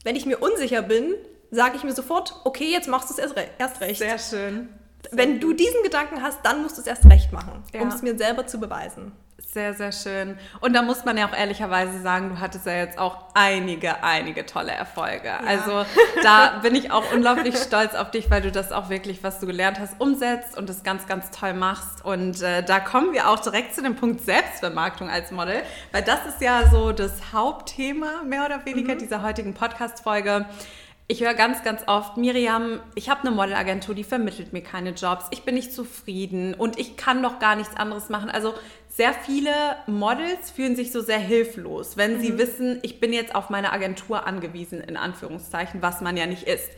wenn 0.02 0.16
ich 0.16 0.24
mir 0.24 0.38
unsicher 0.38 0.80
bin, 0.80 1.14
sage 1.50 1.76
ich 1.76 1.84
mir 1.84 1.92
sofort, 1.92 2.40
okay, 2.44 2.70
jetzt 2.72 2.88
machst 2.88 3.10
du 3.10 3.12
es 3.12 3.18
erst 3.58 3.80
recht. 3.80 3.98
Sehr 3.98 4.18
schön. 4.18 4.68
Sehr 5.02 5.18
wenn 5.18 5.40
du 5.40 5.52
diesen 5.52 5.82
Gedanken 5.82 6.22
hast, 6.22 6.40
dann 6.42 6.62
musst 6.62 6.78
du 6.78 6.80
es 6.80 6.86
erst 6.86 7.04
recht 7.04 7.32
machen, 7.32 7.62
ja. 7.74 7.82
um 7.82 7.88
es 7.88 8.00
mir 8.00 8.16
selber 8.16 8.46
zu 8.46 8.58
beweisen. 8.58 9.12
Sehr, 9.56 9.72
sehr 9.72 9.92
schön. 9.92 10.36
Und 10.60 10.74
da 10.74 10.82
muss 10.82 11.06
man 11.06 11.16
ja 11.16 11.26
auch 11.26 11.34
ehrlicherweise 11.34 12.02
sagen, 12.02 12.28
du 12.28 12.40
hattest 12.40 12.66
ja 12.66 12.74
jetzt 12.74 12.98
auch 12.98 13.24
einige, 13.32 14.04
einige 14.04 14.44
tolle 14.44 14.72
Erfolge. 14.72 15.28
Ja. 15.28 15.40
Also 15.46 15.86
da 16.22 16.58
bin 16.58 16.74
ich 16.74 16.90
auch 16.90 17.10
unglaublich 17.14 17.56
stolz 17.66 17.94
auf 17.94 18.10
dich, 18.10 18.30
weil 18.30 18.42
du 18.42 18.52
das 18.52 18.70
auch 18.70 18.90
wirklich, 18.90 19.24
was 19.24 19.40
du 19.40 19.46
gelernt 19.46 19.80
hast, 19.80 19.98
umsetzt 19.98 20.58
und 20.58 20.68
das 20.68 20.82
ganz, 20.82 21.06
ganz 21.06 21.30
toll 21.30 21.54
machst. 21.54 22.04
Und 22.04 22.42
äh, 22.42 22.64
da 22.64 22.80
kommen 22.80 23.14
wir 23.14 23.30
auch 23.30 23.38
direkt 23.38 23.74
zu 23.74 23.82
dem 23.82 23.96
Punkt 23.96 24.20
Selbstvermarktung 24.20 25.08
als 25.08 25.30
Model, 25.30 25.62
weil 25.90 26.02
das 26.02 26.26
ist 26.26 26.42
ja 26.42 26.68
so 26.70 26.92
das 26.92 27.32
Hauptthema 27.32 28.24
mehr 28.26 28.44
oder 28.44 28.66
weniger 28.66 28.94
mhm. 28.94 28.98
dieser 28.98 29.22
heutigen 29.22 29.54
Podcast-Folge. 29.54 30.44
Ich 31.08 31.22
höre 31.22 31.34
ganz, 31.34 31.62
ganz 31.62 31.84
oft, 31.86 32.16
Miriam, 32.16 32.80
ich 32.96 33.08
habe 33.08 33.20
eine 33.20 33.30
Modelagentur, 33.30 33.94
die 33.94 34.02
vermittelt 34.02 34.52
mir 34.52 34.62
keine 34.62 34.90
Jobs, 34.90 35.26
ich 35.30 35.44
bin 35.44 35.54
nicht 35.54 35.72
zufrieden 35.72 36.52
und 36.52 36.80
ich 36.80 36.96
kann 36.96 37.22
doch 37.22 37.38
gar 37.38 37.54
nichts 37.54 37.76
anderes 37.76 38.08
machen. 38.08 38.28
Also 38.28 38.54
sehr 38.88 39.12
viele 39.14 39.52
Models 39.86 40.50
fühlen 40.50 40.74
sich 40.74 40.90
so 40.90 41.00
sehr 41.00 41.20
hilflos, 41.20 41.96
wenn 41.96 42.14
mhm. 42.14 42.22
sie 42.22 42.38
wissen, 42.38 42.80
ich 42.82 42.98
bin 42.98 43.12
jetzt 43.12 43.36
auf 43.36 43.50
meine 43.50 43.72
Agentur 43.72 44.26
angewiesen, 44.26 44.80
in 44.80 44.96
Anführungszeichen, 44.96 45.80
was 45.80 46.00
man 46.00 46.16
ja 46.16 46.26
nicht 46.26 46.42
ist. 46.42 46.70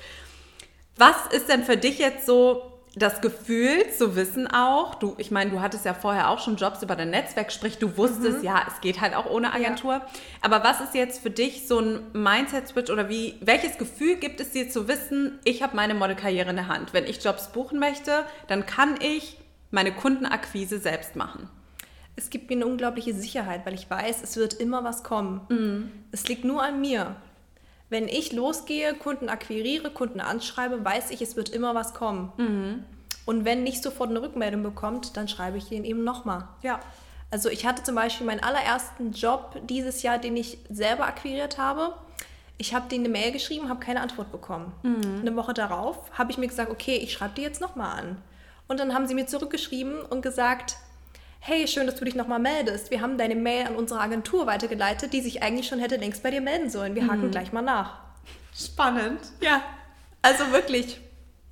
Was 0.97 1.17
ist 1.33 1.49
denn 1.49 1.63
für 1.63 1.79
dich 1.79 1.99
jetzt 1.99 2.27
so 2.27 2.78
das 2.97 3.21
Gefühl 3.21 3.89
zu 3.97 4.17
wissen 4.17 4.47
auch, 4.47 4.95
du, 4.95 5.15
ich 5.19 5.31
meine, 5.31 5.51
du 5.51 5.61
hattest 5.61 5.85
ja 5.85 5.95
vorher 5.95 6.31
auch 6.31 6.41
schon 6.41 6.57
Jobs 6.57 6.83
über 6.83 6.97
dein 6.97 7.11
Netzwerk, 7.11 7.53
sprich, 7.53 7.79
du 7.79 7.97
wusstest, 7.97 8.39
mhm. 8.39 8.45
ja, 8.45 8.63
es 8.67 8.81
geht 8.81 9.01
halt 9.01 9.15
auch 9.15 9.27
ohne 9.27 9.53
Agentur. 9.53 9.95
Ja. 9.95 10.07
Aber 10.41 10.65
was 10.65 10.81
ist 10.81 10.95
jetzt 10.95 11.23
für 11.23 11.31
dich 11.31 11.69
so 11.69 11.81
ein 11.81 12.01
Mindset-Switch 12.13 12.91
oder 12.91 13.09
wie, 13.09 13.37
welches 13.41 13.79
Gefühl 13.79 14.17
gibt 14.17 14.41
es 14.41 14.51
dir 14.51 14.71
zu 14.71 14.89
wissen, 14.89 15.39
ich 15.45 15.63
habe 15.63 15.77
meine 15.77 15.95
Modelkarriere 15.95 16.51
in 16.51 16.57
der 16.57 16.69
Hand. 16.69 16.93
Wenn 16.93 17.05
ich 17.05 17.23
Jobs 17.23 17.49
buchen 17.53 17.79
möchte, 17.79 18.25
dann 18.49 18.67
kann 18.67 18.97
ich 19.01 19.39
meine 19.71 19.93
Kundenakquise 19.93 20.79
selbst 20.79 21.15
machen. 21.15 21.49
Es 22.17 22.31
gibt 22.31 22.51
mir 22.51 22.57
eine 22.57 22.67
unglaubliche 22.67 23.15
Sicherheit, 23.15 23.65
weil 23.65 23.75
ich 23.75 23.89
weiß, 23.89 24.23
es 24.23 24.37
wird 24.37 24.55
immer 24.55 24.83
was 24.83 25.05
kommen. 25.05 25.41
Mhm. 25.49 25.93
Es 26.11 26.27
liegt 26.27 26.45
nur 26.45 26.63
an 26.63 26.81
mir. 26.81 27.17
Wenn 27.91 28.09
ich 28.09 28.33
losgehe, 28.33 28.95
Kunden 28.95 29.29
akquiriere, 29.29 29.91
Kunden 29.91 30.21
anschreibe, 30.21 30.85
weiß 30.85 31.11
ich, 31.11 31.23
es 31.23 31.37
wird 31.37 31.49
immer 31.49 31.75
was 31.75 31.95
kommen. 31.95 32.33
Mhm. 32.37 32.85
Und 33.25 33.45
wenn 33.45 33.63
nicht 33.63 33.83
sofort 33.83 34.11
eine 34.11 34.23
Rückmeldung 34.23 34.63
bekommt, 34.63 35.17
dann 35.17 35.29
schreibe 35.29 35.59
ich 35.59 35.69
den 35.69 35.85
eben 35.85 36.05
nochmal. 36.05 36.49
Ja. 36.63 36.81
Also 37.31 37.51
ich 37.51 37.67
hatte 37.67 37.83
zum 37.83 37.95
Beispiel 37.95 38.27
meinen 38.27 38.43
allerersten 38.43 39.13
Job 39.13 39.61
dieses 39.69 40.03
Jahr, 40.03 40.19
den 40.19 40.37
ich 40.37 40.59
selber 40.71 41.07
akquiriert 41.07 41.59
habe. 41.59 41.95
Ich 42.57 42.75
habe 42.75 42.89
denen 42.89 43.05
eine 43.05 43.13
Mail 43.13 43.33
geschrieben, 43.33 43.69
habe 43.69 43.81
keine 43.81 44.01
Antwort 44.01 44.33
bekommen. 44.33 44.73
Mhm. 44.83 45.21
Eine 45.21 45.37
Woche 45.37 45.55
darauf 45.55 46.11
habe 46.17 46.31
ich 46.31 46.39
mir 46.39 46.49
gesagt, 46.49 46.71
okay, 46.71 46.97
ich 46.97 47.13
schreibe 47.13 47.35
die 47.37 47.43
jetzt 47.43 47.61
nochmal 47.61 47.99
an. 47.99 48.17
Und 48.67 48.81
dann 48.81 48.95
haben 48.95 49.07
sie 49.07 49.15
mir 49.15 49.27
zurückgeschrieben 49.27 50.01
und 50.03 50.23
gesagt, 50.23 50.77
hey, 51.41 51.67
schön, 51.67 51.87
dass 51.87 51.97
du 51.97 52.05
dich 52.05 52.15
nochmal 52.15 52.39
meldest. 52.39 52.91
Wir 52.91 53.01
haben 53.01 53.19
deine 53.19 53.35
Mail 53.35 53.67
an 53.67 53.77
unsere 53.77 54.01
Agentur 54.01 54.47
weitergeleitet, 54.47 55.13
die 55.13 55.21
sich 55.21 55.43
eigentlich 55.43 55.67
schon 55.67 55.79
hätte 55.79 55.97
längst 55.97 56.23
bei 56.23 56.31
dir 56.31 56.41
melden 56.41 56.71
sollen. 56.71 56.95
Wir 56.95 57.07
haken 57.07 57.31
gleich 57.31 57.53
mal 57.53 57.63
nach. 57.63 58.01
Spannend. 58.55 59.21
Ja, 59.41 59.63
also 60.21 60.51
wirklich, 60.53 61.01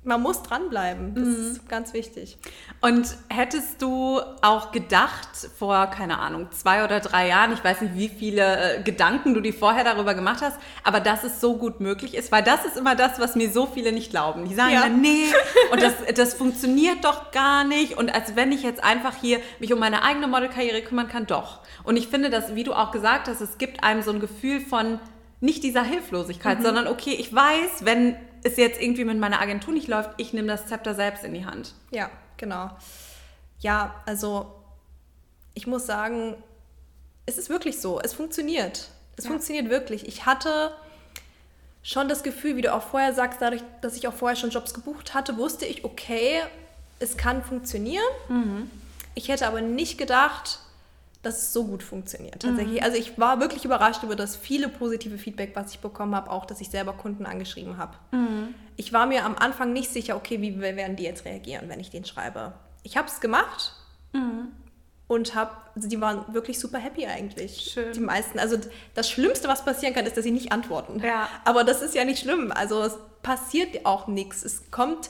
man 0.07 0.21
muss 0.21 0.41
dranbleiben. 0.41 1.13
Das 1.15 1.27
ist 1.27 1.69
ganz 1.69 1.93
wichtig. 1.93 2.37
Und 2.81 3.07
hättest 3.29 3.81
du 3.81 4.19
auch 4.41 4.71
gedacht, 4.71 5.27
vor, 5.57 5.87
keine 5.87 6.19
Ahnung, 6.19 6.47
zwei 6.51 6.83
oder 6.83 6.99
drei 6.99 7.27
Jahren, 7.27 7.53
ich 7.53 7.63
weiß 7.63 7.81
nicht, 7.81 7.95
wie 7.95 8.09
viele 8.09 8.77
äh, 8.77 8.83
Gedanken 8.83 9.33
du 9.33 9.41
dir 9.41 9.53
vorher 9.53 9.83
darüber 9.83 10.13
gemacht 10.13 10.41
hast, 10.41 10.57
aber 10.83 10.99
dass 10.99 11.23
es 11.23 11.41
so 11.41 11.57
gut 11.57 11.79
möglich 11.81 12.13
ist, 12.15 12.31
weil 12.31 12.43
das 12.43 12.65
ist 12.65 12.77
immer 12.77 12.95
das, 12.95 13.19
was 13.19 13.35
mir 13.35 13.51
so 13.51 13.65
viele 13.67 13.91
nicht 13.91 14.09
glauben. 14.09 14.47
Die 14.47 14.55
sagen 14.55 14.73
Ja. 14.73 14.81
dann, 14.83 15.01
nee, 15.01 15.25
und 15.71 15.81
das, 15.81 15.93
das 16.15 16.33
funktioniert 16.33 17.03
doch 17.03 17.31
gar 17.31 17.63
nicht. 17.63 17.97
Und 17.97 18.13
als 18.13 18.35
wenn 18.35 18.51
ich 18.51 18.63
jetzt 18.63 18.83
einfach 18.83 19.15
hier 19.19 19.39
mich 19.59 19.73
um 19.73 19.79
meine 19.79 20.03
eigene 20.03 20.27
Modelkarriere 20.27 20.81
kümmern 20.81 21.07
kann, 21.09 21.25
doch. 21.27 21.59
Und 21.83 21.97
ich 21.97 22.07
finde, 22.07 22.29
dass, 22.29 22.55
wie 22.55 22.63
du 22.63 22.73
auch 22.73 22.91
gesagt 22.91 23.27
hast, 23.27 23.41
es 23.41 23.57
gibt 23.57 23.83
einem 23.83 24.01
so 24.01 24.11
ein 24.11 24.19
Gefühl 24.19 24.61
von 24.61 24.99
nicht 25.39 25.63
dieser 25.63 25.83
Hilflosigkeit, 25.83 26.63
sondern 26.63 26.87
okay, 26.87 27.15
ich 27.19 27.33
weiß, 27.33 27.81
wenn 27.85 28.15
es 28.43 28.57
jetzt 28.57 28.81
irgendwie 28.81 29.05
mit 29.05 29.17
meiner 29.19 29.41
Agentur 29.41 29.73
nicht 29.73 29.87
läuft, 29.87 30.11
ich 30.17 30.33
nehme 30.33 30.47
das 30.47 30.67
Zepter 30.67 30.93
selbst 30.95 31.23
in 31.23 31.33
die 31.33 31.45
Hand. 31.45 31.73
Ja, 31.91 32.09
genau. 32.37 32.69
Ja, 33.59 33.95
also 34.05 34.53
ich 35.53 35.67
muss 35.67 35.85
sagen, 35.85 36.35
es 37.25 37.37
ist 37.37 37.49
wirklich 37.49 37.81
so. 37.81 37.99
Es 37.99 38.13
funktioniert. 38.13 38.89
Es 39.15 39.25
Ja. 39.25 39.31
funktioniert 39.31 39.69
wirklich. 39.69 40.07
Ich 40.07 40.25
hatte 40.25 40.71
schon 41.83 42.07
das 42.09 42.21
Gefühl, 42.23 42.55
wie 42.55 42.61
du 42.61 42.73
auch 42.73 42.83
vorher 42.83 43.13
sagst, 43.13 43.41
dadurch, 43.41 43.63
dass 43.81 43.95
ich 43.95 44.07
auch 44.07 44.13
vorher 44.13 44.35
schon 44.35 44.49
Jobs 44.51 44.73
gebucht 44.73 45.13
hatte, 45.13 45.37
wusste 45.37 45.65
ich, 45.65 45.83
okay, 45.83 46.41
es 46.99 47.17
kann 47.17 47.43
funktionieren. 47.43 48.03
Ich 49.15 49.29
hätte 49.29 49.47
aber 49.47 49.61
nicht 49.61 49.97
gedacht, 49.97 50.59
dass 51.27 51.37
es 51.43 51.53
so 51.53 51.65
gut 51.65 51.83
funktioniert. 51.83 52.41
Tatsächlich. 52.41 52.81
Also 52.81 52.97
ich 52.97 53.19
war 53.19 53.39
wirklich 53.39 53.65
überrascht 53.65 54.03
über 54.03 54.15
das 54.15 54.35
viele 54.35 54.69
positive 54.69 55.17
Feedback, 55.17 55.55
was 55.55 55.71
ich 55.71 55.79
bekommen 55.79 56.15
habe, 56.15 56.31
auch 56.31 56.45
dass 56.45 56.61
ich 56.61 56.69
selber 56.69 56.93
Kunden 56.93 57.25
angeschrieben 57.25 57.77
habe. 57.77 57.97
Ich 58.75 58.93
war 58.93 59.05
mir 59.05 59.25
am 59.25 59.35
Anfang 59.35 59.73
nicht 59.73 59.91
sicher, 59.91 60.15
okay, 60.15 60.41
wie 60.41 60.59
werden 60.59 60.95
die 60.95 61.03
jetzt 61.03 61.25
reagieren, 61.25 61.69
wenn 61.69 61.79
ich 61.79 61.89
den 61.89 62.05
schreibe. 62.05 62.53
Ich 62.83 62.97
habe 62.97 63.07
es 63.07 63.19
gemacht 63.19 63.73
und 65.07 65.35
habe, 65.35 65.51
also 65.75 65.87
die 65.87 66.01
waren 66.01 66.33
wirklich 66.33 66.59
super 66.59 66.79
happy 66.79 67.05
eigentlich. 67.05 67.71
Schön. 67.73 67.93
Die 67.93 67.99
meisten. 67.99 68.39
Also 68.39 68.57
das 68.93 69.09
Schlimmste, 69.09 69.47
was 69.47 69.63
passieren 69.63 69.93
kann, 69.93 70.05
ist, 70.05 70.17
dass 70.17 70.23
sie 70.23 70.31
nicht 70.31 70.51
antworten. 70.51 71.01
Ja. 71.03 71.29
Aber 71.45 71.63
das 71.63 71.81
ist 71.81 71.95
ja 71.95 72.05
nicht 72.05 72.19
schlimm. 72.19 72.51
Also 72.51 72.81
es 72.83 72.97
passiert 73.21 73.85
auch 73.85 74.07
nichts. 74.07 74.43
Es 74.43 74.71
kommt, 74.71 75.09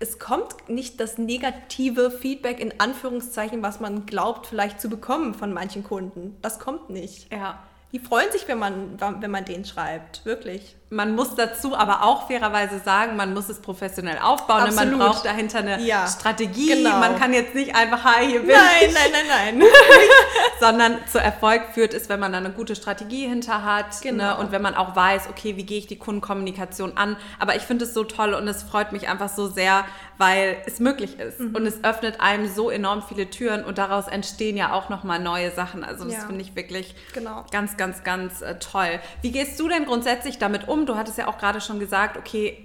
es 0.00 0.18
kommt 0.18 0.68
nicht 0.68 1.00
das 1.00 1.18
negative 1.18 2.10
Feedback 2.10 2.60
in 2.60 2.80
Anführungszeichen, 2.80 3.62
was 3.62 3.80
man 3.80 4.06
glaubt, 4.06 4.46
vielleicht 4.46 4.80
zu 4.80 4.88
bekommen 4.88 5.34
von 5.34 5.52
manchen 5.52 5.84
Kunden. 5.84 6.36
Das 6.42 6.58
kommt 6.58 6.90
nicht. 6.90 7.32
Ja. 7.32 7.62
Die 7.92 7.98
freuen 7.98 8.30
sich, 8.32 8.46
wenn 8.48 8.58
man, 8.58 9.00
wenn 9.00 9.30
man 9.30 9.44
den 9.44 9.64
schreibt. 9.64 10.24
Wirklich. 10.24 10.76
Man 10.90 11.14
muss 11.14 11.34
dazu 11.34 11.76
aber 11.76 12.02
auch 12.02 12.28
fairerweise 12.28 12.78
sagen, 12.78 13.14
man 13.16 13.34
muss 13.34 13.48
es 13.50 13.60
professionell 13.60 14.18
aufbauen. 14.22 14.62
und 14.68 14.74
Man 14.74 14.88
Absolut. 14.88 14.98
braucht 15.00 15.24
dahinter 15.26 15.58
eine 15.58 15.80
Ja, 15.82 16.06
Strategie. 16.06 16.68
genau. 16.68 16.98
Man 16.98 17.18
kann 17.18 17.34
jetzt 17.34 17.54
nicht 17.54 17.74
einfach, 17.76 18.04
hi, 18.04 18.26
hier 18.26 18.40
bin 18.40 18.48
Nein, 18.48 18.88
ich. 18.88 18.94
nein, 18.94 19.10
nein, 19.12 19.58
nein. 19.58 19.68
sondern 20.60 20.96
zu 21.10 21.18
Erfolg 21.18 21.62
führt 21.74 21.94
es, 21.94 22.08
wenn 22.08 22.20
man 22.20 22.32
da 22.32 22.38
eine 22.38 22.50
gute 22.50 22.74
Strategie 22.74 23.26
hinter 23.28 23.64
hat 23.64 24.00
Genau. 24.02 24.24
ne? 24.24 24.36
und 24.38 24.50
wenn 24.52 24.62
man 24.62 24.74
auch 24.74 24.96
weiß, 24.96 25.28
okay, 25.30 25.56
wie 25.56 25.64
gehe 25.64 25.78
ich 25.78 25.86
die 25.86 25.98
Kundenkommunikation 25.98 26.96
an. 26.96 27.16
Aber 27.38 27.54
ich 27.56 27.62
finde 27.62 27.84
es 27.84 27.94
so 27.94 28.04
toll 28.04 28.34
und 28.34 28.48
es 28.48 28.62
freut 28.62 28.92
mich 28.92 29.08
einfach 29.08 29.28
so 29.28 29.46
sehr, 29.46 29.84
weil 30.16 30.56
es 30.66 30.80
möglich 30.80 31.20
ist 31.20 31.38
Mhm. 31.38 31.54
und 31.54 31.66
es 31.66 31.84
öffnet 31.84 32.20
einem 32.20 32.48
so 32.48 32.70
enorm 32.70 33.02
viele 33.06 33.30
Türen 33.30 33.62
und 33.64 33.78
daraus 33.78 34.08
entstehen 34.08 34.56
ja 34.56 34.72
auch 34.72 34.88
nochmal 34.88 35.20
neue 35.20 35.50
Sachen. 35.52 35.84
Also 35.84 36.04
das 36.04 36.14
Ja. 36.14 36.20
finde 36.20 36.40
ich 36.42 36.56
wirklich 36.56 36.94
Genau. 37.14 37.44
ganz, 37.52 37.76
ganz, 37.76 38.02
ganz 38.02 38.40
äh, 38.42 38.58
toll. 38.58 38.98
Wie 39.22 39.30
gehst 39.30 39.60
du 39.60 39.68
denn 39.68 39.84
grundsätzlich 39.84 40.38
damit 40.38 40.66
um? 40.66 40.77
Du 40.86 40.96
hattest 40.96 41.18
ja 41.18 41.26
auch 41.28 41.38
gerade 41.38 41.60
schon 41.60 41.78
gesagt, 41.78 42.16
okay, 42.16 42.64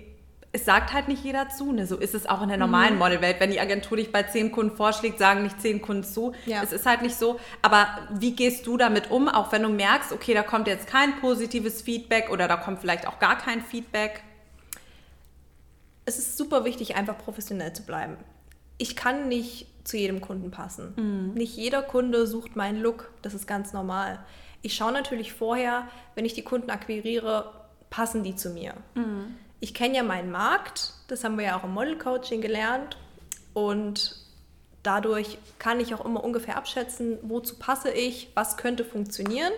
es 0.55 0.65
sagt 0.65 0.93
halt 0.93 1.07
nicht 1.07 1.23
jeder 1.23 1.49
zu. 1.49 1.71
Ne? 1.71 1.87
So 1.87 1.97
ist 1.97 2.13
es 2.13 2.27
auch 2.27 2.41
in 2.43 2.47
der 2.49 2.57
Mhm. 2.57 2.61
normalen 2.63 2.97
Modelwelt. 2.99 3.39
Wenn 3.39 3.49
die 3.51 3.59
Agentur 3.59 3.97
dich 3.97 4.11
bei 4.11 4.21
zehn 4.23 4.51
Kunden 4.51 4.75
vorschlägt, 4.77 5.17
sagen 5.17 5.41
nicht 5.43 5.59
zehn 5.61 5.81
Kunden 5.81 6.03
zu. 6.03 6.33
Ja. 6.45 6.61
Es 6.61 6.71
ist 6.71 6.85
halt 6.85 7.01
nicht 7.01 7.15
so. 7.15 7.39
Aber 7.63 7.87
wie 8.11 8.35
gehst 8.35 8.67
du 8.67 8.77
damit 8.77 9.09
um, 9.09 9.27
auch 9.29 9.51
wenn 9.51 9.63
du 9.63 9.69
merkst, 9.69 10.11
okay, 10.11 10.33
da 10.35 10.43
kommt 10.43 10.67
jetzt 10.67 10.85
kein 10.87 11.19
positives 11.21 11.81
Feedback 11.81 12.29
oder 12.29 12.47
da 12.47 12.57
kommt 12.57 12.79
vielleicht 12.79 13.07
auch 13.07 13.17
gar 13.19 13.37
kein 13.37 13.61
Feedback? 13.61 14.21
es 16.05 16.17
ist 16.17 16.37
super 16.37 16.65
wichtig, 16.65 16.95
einfach 16.97 17.17
professionell 17.17 17.71
zu 17.73 17.83
bleiben. 17.83 18.17
Ich 18.77 18.95
kann 18.97 19.29
nicht 19.29 19.67
zu 19.85 19.95
jedem 19.97 20.19
Kunden 20.19 20.51
passen. 20.51 21.31
Nicht 21.33 21.55
jeder 21.55 21.81
Kunde 21.81 22.27
sucht 22.27 22.55
meinen 22.57 22.81
Look. 22.81 23.09
Das 23.21 23.33
ist 23.33 23.47
ganz 23.47 23.71
normal. 23.71 24.19
Ich 24.61 24.75
schaue 24.75 24.91
natürlich 24.91 25.31
vorher, 25.33 25.87
wenn 26.15 26.25
ich 26.25 26.33
die 26.33 26.41
Kunden 26.41 26.69
akquiriere, 26.71 27.51
passen 27.93 28.23
die 28.23 28.35
zu 28.35 28.49
mir. 28.49 28.73
Ich 29.59 29.75
kenne 29.75 29.95
ja 29.97 30.01
meinen 30.01 30.31
Markt. 30.31 30.93
Das 31.09 31.23
haben 31.23 31.37
wir 31.37 31.45
ja 31.45 31.59
auch 31.59 31.63
im 31.63 31.75
Model 31.75 31.95
Coaching 31.95 32.41
gelernt. 32.41 32.97
Und 33.53 34.15
dadurch 34.81 35.37
kann 35.59 35.79
ich 35.79 35.93
auch 35.93 36.03
immer 36.03 36.23
ungefähr 36.23 36.57
abschätzen, 36.57 37.19
wozu 37.21 37.59
passe 37.59 37.91
ich, 37.91 38.31
was 38.33 38.57
könnte 38.57 38.83
funktionieren. 38.83 39.53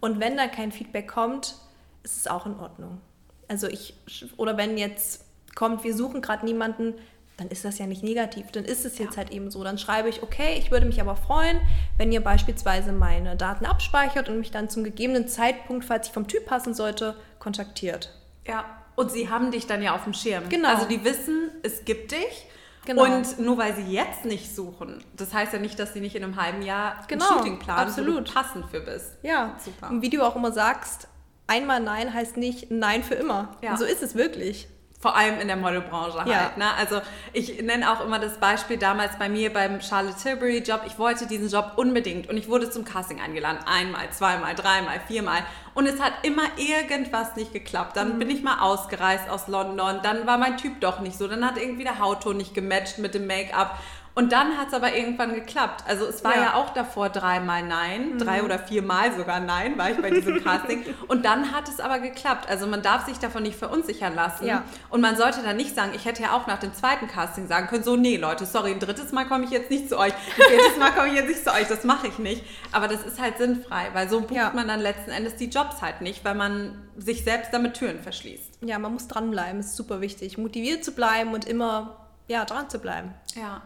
Und 0.00 0.20
wenn 0.20 0.36
da 0.36 0.46
kein 0.46 0.70
Feedback 0.70 1.08
kommt, 1.08 1.56
ist 2.04 2.16
es 2.16 2.28
auch 2.28 2.46
in 2.46 2.56
Ordnung. 2.60 3.00
Also 3.48 3.66
ich, 3.66 3.94
oder 4.36 4.56
wenn 4.56 4.78
jetzt 4.78 5.24
kommt, 5.56 5.82
wir 5.82 5.96
suchen 5.96 6.20
gerade 6.22 6.44
niemanden, 6.46 6.94
dann 7.36 7.48
ist 7.48 7.64
das 7.64 7.78
ja 7.78 7.86
nicht 7.86 8.02
negativ. 8.02 8.50
Dann 8.50 8.64
ist 8.64 8.84
es 8.84 8.98
jetzt 8.98 9.16
halt 9.16 9.30
eben 9.30 9.50
so. 9.50 9.62
Dann 9.62 9.76
schreibe 9.76 10.08
ich, 10.08 10.22
okay, 10.22 10.56
ich 10.58 10.70
würde 10.70 10.86
mich 10.86 11.00
aber 11.00 11.16
freuen, 11.16 11.60
wenn 11.98 12.10
ihr 12.10 12.22
beispielsweise 12.22 12.92
meine 12.92 13.36
Daten 13.36 13.66
abspeichert 13.66 14.28
und 14.28 14.38
mich 14.38 14.50
dann 14.50 14.70
zum 14.70 14.84
gegebenen 14.84 15.28
Zeitpunkt, 15.28 15.84
falls 15.84 16.08
ich 16.08 16.12
vom 16.14 16.28
Typ 16.28 16.46
passen 16.46 16.72
sollte, 16.72 17.14
kontaktiert. 17.38 18.10
Ja. 18.46 18.64
Und 18.94 19.12
sie 19.12 19.28
haben 19.28 19.50
dich 19.50 19.66
dann 19.66 19.82
ja 19.82 19.94
auf 19.94 20.04
dem 20.04 20.14
Schirm. 20.14 20.48
Genau. 20.48 20.68
Also 20.68 20.88
die 20.88 21.04
wissen, 21.04 21.50
es 21.62 21.84
gibt 21.84 22.12
dich. 22.12 22.46
Genau. 22.86 23.04
Und 23.04 23.38
nur 23.38 23.58
weil 23.58 23.74
sie 23.74 23.92
jetzt 23.92 24.24
nicht 24.24 24.54
suchen, 24.54 25.04
das 25.16 25.34
heißt 25.34 25.52
ja 25.52 25.58
nicht, 25.58 25.78
dass 25.78 25.92
sie 25.92 26.00
nicht 26.00 26.14
in 26.14 26.22
einem 26.22 26.40
halben 26.40 26.62
Jahr 26.62 27.04
Genau, 27.08 27.28
ein 27.28 27.34
Shooting 27.34 27.58
planen, 27.58 27.88
absolut. 27.88 28.32
passend 28.32 28.64
für 28.70 28.80
bist. 28.80 29.10
Ja, 29.22 29.56
Super. 29.62 29.90
Und 29.90 30.02
wie 30.02 30.08
du 30.08 30.22
auch 30.22 30.36
immer 30.36 30.52
sagst, 30.52 31.08
einmal 31.48 31.80
Nein 31.80 32.14
heißt 32.14 32.36
nicht 32.36 32.70
Nein 32.70 33.02
für 33.02 33.14
immer. 33.14 33.56
Ja. 33.60 33.72
Und 33.72 33.78
so 33.78 33.84
ist 33.84 34.02
es 34.02 34.14
wirklich. 34.14 34.68
Vor 34.98 35.14
allem 35.14 35.38
in 35.40 35.46
der 35.46 35.56
Modelbranche 35.58 36.18
halt. 36.18 36.26
Ja. 36.28 36.52
Ne? 36.56 36.72
Also 36.78 37.00
ich 37.34 37.62
nenne 37.62 37.92
auch 37.92 38.02
immer 38.04 38.18
das 38.18 38.38
Beispiel 38.38 38.78
damals 38.78 39.18
bei 39.18 39.28
mir 39.28 39.52
beim 39.52 39.82
Charlotte 39.82 40.16
Tilbury 40.20 40.58
Job. 40.66 40.82
Ich 40.86 40.98
wollte 40.98 41.26
diesen 41.26 41.50
Job 41.50 41.72
unbedingt 41.76 42.28
und 42.30 42.36
ich 42.38 42.48
wurde 42.48 42.70
zum 42.70 42.84
Casting 42.84 43.20
eingeladen. 43.20 43.58
Einmal, 43.66 44.08
zweimal, 44.10 44.54
dreimal, 44.54 44.98
viermal. 45.06 45.40
Und 45.74 45.86
es 45.86 46.00
hat 46.00 46.12
immer 46.22 46.44
irgendwas 46.56 47.36
nicht 47.36 47.52
geklappt. 47.52 47.96
Dann 47.98 48.14
Mhm. 48.14 48.18
bin 48.20 48.30
ich 48.30 48.42
mal 48.42 48.60
ausgereist 48.60 49.28
aus 49.28 49.48
London. 49.48 50.00
Dann 50.02 50.26
war 50.26 50.38
mein 50.38 50.56
Typ 50.56 50.80
doch 50.80 51.00
nicht 51.00 51.18
so. 51.18 51.28
Dann 51.28 51.44
hat 51.44 51.58
irgendwie 51.58 51.84
der 51.84 51.98
Hautton 51.98 52.38
nicht 52.38 52.54
gematcht 52.54 52.96
mit 52.96 53.12
dem 53.14 53.26
Make-up. 53.26 53.78
Und 54.16 54.32
dann 54.32 54.56
hat 54.56 54.68
es 54.68 54.74
aber 54.74 54.96
irgendwann 54.96 55.34
geklappt. 55.34 55.84
Also 55.86 56.06
es 56.06 56.24
war 56.24 56.34
ja, 56.34 56.40
Ja. 56.42 56.48
Mhm. 56.48 56.54
auch 56.54 56.70
davor 56.70 57.10
dreimal 57.10 57.62
Nein, 57.62 58.16
drei 58.18 58.42
oder 58.42 58.58
viermal 58.58 59.14
sogar 59.14 59.40
Nein, 59.40 59.76
war 59.76 59.90
ich 59.90 59.98
bei 60.00 60.08
diesem 60.10 60.42
Casting. 60.44 60.84
Und 61.06 61.26
dann 61.26 61.52
hat 61.52 61.68
es 61.68 61.80
aber 61.80 61.98
geklappt. 61.98 62.48
Also 62.48 62.66
man 62.66 62.80
darf 62.82 63.04
sich 63.04 63.18
davon 63.18 63.42
nicht 63.42 63.58
verunsichern 63.58 64.14
lassen. 64.14 64.46
Ja. 64.46 64.62
Und 64.88 65.02
man 65.02 65.16
sollte 65.16 65.42
dann 65.42 65.58
nicht 65.58 65.74
sagen, 65.74 65.92
ich 65.94 66.06
hätte 66.06 66.22
ja 66.22 66.32
auch 66.32 66.46
nach 66.46 66.58
dem 66.58 66.72
zweiten 66.72 67.08
Casting 67.08 67.46
sagen 67.46 67.66
können, 67.66 67.84
so, 67.84 67.94
nee, 67.96 68.16
Leute, 68.16 68.46
sorry, 68.46 68.70
ein 68.72 68.80
drittes 68.80 69.12
Mal 69.12 69.26
komme 69.26 69.44
ich 69.44 69.50
jetzt 69.50 69.70
nicht 69.70 69.90
zu 69.90 69.98
euch, 69.98 70.14
ein 70.14 70.42
viertes 70.48 70.78
Mal 70.78 70.92
komme 70.92 71.08
ich 71.08 71.14
jetzt 71.14 71.28
nicht 71.28 71.44
zu 71.44 71.52
euch, 71.52 71.68
das 71.68 71.84
mache 71.84 72.06
ich 72.06 72.18
nicht. 72.18 72.42
Aber 72.72 72.88
das 72.88 73.02
ist 73.04 73.20
halt 73.20 73.36
sinnfrei, 73.36 73.90
weil 73.92 74.08
so 74.08 74.22
bucht 74.22 74.32
Ja. 74.32 74.50
man 74.54 74.66
dann 74.66 74.80
letzten 74.80 75.10
Endes 75.10 75.36
die 75.36 75.50
Jobs 75.50 75.82
halt 75.82 76.00
nicht, 76.00 76.24
weil 76.24 76.34
man 76.34 76.88
sich 76.96 77.22
selbst 77.22 77.52
damit 77.52 77.74
Türen 77.74 78.00
verschließt. 78.00 78.60
Ja, 78.62 78.78
man 78.78 78.94
muss 78.94 79.08
dranbleiben, 79.08 79.60
ist 79.60 79.76
super 79.76 80.00
wichtig. 80.00 80.38
Motiviert 80.38 80.86
zu 80.86 80.92
bleiben 80.92 81.34
und 81.34 81.44
immer 81.44 81.98
ja, 82.28 82.46
dran 82.46 82.70
zu 82.70 82.78
bleiben. 82.78 83.12
Ja. 83.34 83.60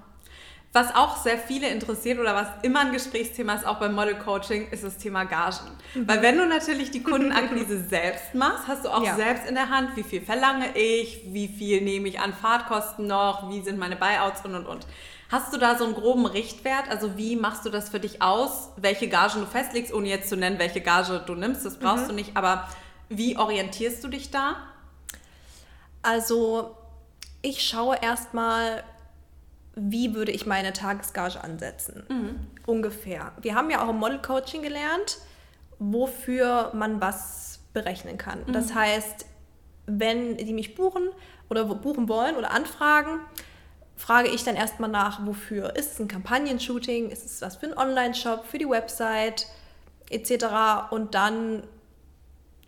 Was 0.73 0.95
auch 0.95 1.17
sehr 1.17 1.37
viele 1.37 1.69
interessiert 1.69 2.21
oder 2.21 2.33
was 2.37 2.47
immer 2.62 2.81
ein 2.81 2.93
Gesprächsthema 2.93 3.55
ist, 3.55 3.67
auch 3.67 3.81
beim 3.81 3.93
Model 3.93 4.15
Coaching, 4.17 4.69
ist 4.71 4.85
das 4.85 4.99
Thema 4.99 5.25
Gagen. 5.25 5.67
Weil 6.07 6.23
wenn 6.23 6.39
du 6.39 6.47
natürlich 6.47 6.93
die 6.93 7.03
Kundenakquise 7.03 7.83
selbst 7.89 8.35
machst, 8.35 8.69
hast 8.69 8.85
du 8.85 8.89
auch 8.89 9.03
Ja. 9.03 9.17
selbst 9.17 9.49
in 9.49 9.57
der 9.57 9.69
Hand, 9.69 9.97
wie 9.97 10.05
viel 10.05 10.21
verlange 10.21 10.77
ich, 10.77 11.23
wie 11.27 11.49
viel 11.49 11.81
nehme 11.81 12.07
ich 12.09 12.21
an 12.21 12.33
Fahrtkosten 12.33 13.09
noch, 13.09 13.50
wie 13.50 13.62
sind 13.62 13.79
meine 13.81 13.97
Buyouts 13.97 14.45
und 14.45 14.55
und 14.55 14.67
und. 14.67 14.87
Hast 15.29 15.53
du 15.53 15.59
da 15.59 15.77
so 15.77 15.85
einen 15.85 15.95
groben 15.95 16.27
Richtwert? 16.27 16.89
Also 16.89 17.17
wie 17.17 17.35
machst 17.35 17.65
du 17.67 17.71
das 17.71 17.89
für 17.89 17.99
dich 18.00 18.23
aus? 18.23 18.69
Welche 18.77 19.09
Gagen 19.09 19.41
du 19.41 19.47
festlegst, 19.47 19.93
ohne 19.93 20.09
jetzt 20.09 20.29
zu 20.29 20.37
nennen, 20.37 20.61
welche 20.61 20.81
Gage 20.81 21.21
du 21.27 21.35
nimmst, 21.35 21.65
das 21.67 21.79
brauchst 21.81 22.09
du 22.09 22.12
nicht, 22.12 22.37
aber 22.37 22.69
wie 23.09 23.37
orientierst 23.37 24.05
du 24.05 24.09
dich 24.09 24.31
da? 24.31 24.55
Also 26.03 26.77
ich 27.43 27.67
schaue 27.67 27.97
erstmal, 28.00 28.85
wie 29.75 30.15
würde 30.15 30.33
ich 30.33 30.47
meine 30.47 30.73
Tagesgage 30.73 31.43
ansetzen. 31.43 32.05
Ungefähr. 32.67 33.33
Wir 33.41 33.55
haben 33.55 33.71
ja 33.71 33.85
auch 33.85 33.91
im 33.91 33.99
Model 33.99 34.21
Coaching 34.21 34.62
gelernt, 34.62 35.19
wofür 35.79 36.73
man 36.75 37.00
was 37.00 37.61
berechnen 37.73 38.19
kann. 38.19 38.41
Das 38.53 38.75
heißt, 38.75 39.27
wenn 39.87 40.37
die 40.37 40.53
mich 40.53 40.75
buchen 40.75 41.09
oder 41.49 41.65
buchen 41.65 42.09
wollen 42.09 42.37
oder 42.37 42.50
anfragen, 42.50 43.21
frage 43.97 44.29
ich 44.29 44.45
dann 44.45 44.57
erstmal 44.57 44.91
nach, 44.91 45.25
wofür. 45.27 45.77
Ist 45.77 45.95
es 45.95 46.00
ein 46.00 46.09
Kampagnen-Shooting? 46.09 47.11
Ist 47.11 47.25
es 47.25 47.43
was 47.43 47.57
für 47.57 47.67
einen 47.67 47.79
Online-Shop, 47.79 48.45
für 48.47 48.59
die 48.59 48.69
Website 48.69 49.47
etc. 50.11 50.91
Und 50.91 51.15
dann 51.15 51.62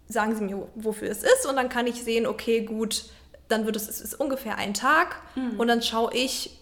sagen 0.08 0.36
sie 0.36 0.44
mir, 0.44 0.68
wofür 0.74 1.10
es 1.10 1.22
ist 1.22 1.46
und 1.48 1.56
dann 1.56 1.68
kann 1.68 1.86
ich 1.86 2.02
sehen, 2.02 2.26
okay, 2.26 2.62
gut, 2.62 3.06
dann 3.48 3.64
wird 3.66 3.76
es, 3.76 3.88
es 3.88 4.00
ist 4.00 4.14
ungefähr 4.14 4.58
ein 4.58 4.74
Tag 4.74 5.16
mhm. 5.34 5.58
und 5.58 5.68
dann 5.68 5.82
schaue 5.82 6.14
ich, 6.14 6.58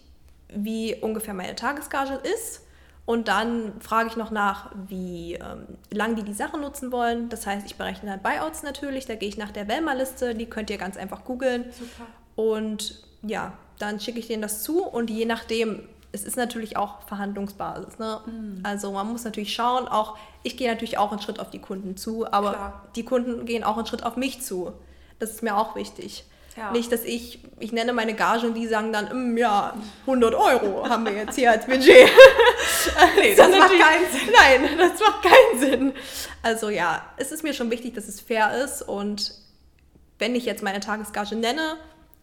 wie 0.54 0.95
ungefähr 0.97 1.35
meine 1.35 1.54
Tagesgage 1.54 2.14
ist 2.14 2.62
und 3.11 3.26
dann 3.26 3.73
frage 3.80 4.09
ich 4.09 4.16
noch 4.16 4.30
nach, 4.30 4.71
wie 4.87 5.35
ähm, 5.35 5.66
lang 5.90 6.14
die 6.14 6.23
die 6.23 6.33
Sache 6.33 6.59
nutzen 6.59 6.92
wollen. 6.92 7.28
Das 7.28 7.45
heißt, 7.45 7.66
ich 7.66 7.75
berechne 7.75 8.09
dann 8.09 8.23
Buyouts 8.23 8.62
natürlich, 8.62 9.07
da 9.07 9.16
gehe 9.16 9.28
ich 9.28 9.37
nach 9.37 9.50
der 9.50 9.66
Welma-Liste, 9.66 10.37
die 10.37 10.47
könnt 10.47 10.71
ihr 10.71 10.78
ganz 10.78 10.97
einfach 10.97 11.25
googeln. 11.25 11.64
Super. 11.73 12.07
Und 12.37 13.02
ja, 13.23 13.54
dann 13.80 13.99
schicke 13.99 14.21
ich 14.21 14.28
denen 14.28 14.42
das 14.42 14.62
zu 14.62 14.85
und 14.85 15.11
je 15.11 15.25
nachdem, 15.25 15.88
es 16.12 16.25
ist 16.25 16.37
natürlich 16.37 16.76
auch 16.76 17.02
Verhandlungsbasis. 17.02 17.99
Ne? 17.99 18.21
Mhm. 18.26 18.61
Also 18.62 18.92
man 18.92 19.11
muss 19.11 19.25
natürlich 19.25 19.54
schauen, 19.54 19.88
auch 19.88 20.16
ich 20.45 20.57
gehe 20.57 20.71
natürlich 20.71 20.99
auch 20.99 21.11
einen 21.11 21.21
Schritt 21.21 21.40
auf 21.40 21.50
die 21.50 21.61
Kunden 21.61 21.97
zu, 21.97 22.30
aber 22.30 22.52
Klar. 22.52 22.88
die 22.95 23.04
Kunden 23.04 23.45
gehen 23.45 23.64
auch 23.64 23.76
einen 23.76 23.87
Schritt 23.87 24.04
auf 24.04 24.16
mich 24.16 24.40
zu. 24.42 24.73
Das 25.19 25.30
ist 25.30 25.42
mir 25.42 25.57
auch 25.57 25.75
wichtig. 25.75 26.25
Ja. 26.57 26.73
Nicht, 26.73 26.90
dass 26.90 27.04
ich, 27.04 27.40
ich 27.59 27.73
nenne 27.73 27.92
meine 27.92 28.14
Gage 28.14 28.47
und 28.47 28.54
die 28.54 28.66
sagen 28.66 28.92
dann, 28.92 29.35
mm, 29.35 29.38
ja, 29.38 29.75
100 30.02 30.35
Euro 30.35 30.88
haben 30.88 31.07
wir 31.07 31.12
jetzt 31.12 31.37
hier 31.37 31.50
als 31.50 31.64
Budget. 31.64 31.87
nee, 33.16 33.35
das, 33.35 33.49
das 33.49 33.59
macht 33.59 33.71
keinen 33.71 34.11
Sinn. 34.11 34.35
Nein, 34.35 34.78
das 34.78 35.00
macht 35.00 35.23
keinen 35.23 35.61
Sinn. 35.61 35.92
Also 36.42 36.69
ja, 36.71 37.04
es 37.16 37.30
ist 37.33 37.45
mir 37.45 37.54
schon 37.54 37.71
wichtig, 37.71 37.95
dass 37.95 38.09
es 38.09 38.21
fair 38.21 38.64
ist 38.64 38.83
und 38.83 39.35
wenn 40.19 40.35
ich 40.35 40.45
jetzt 40.45 40.62
meine 40.62 40.80
Tagesgage 40.80 41.37
nenne, 41.37 41.76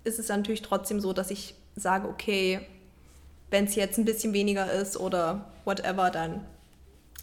ist 0.04 0.20
es 0.20 0.28
natürlich 0.30 0.62
trotzdem 0.62 1.00
so, 1.00 1.14
dass 1.14 1.32
ich 1.32 1.56
sage, 1.76 2.08
okay, 2.08 2.66
wenn 3.50 3.66
es 3.66 3.76
jetzt 3.76 3.98
ein 3.98 4.06
bisschen 4.06 4.34
weniger 4.34 4.72
ist 4.72 4.98
oder 4.98 5.46
whatever, 5.66 6.10
dann 6.12 6.46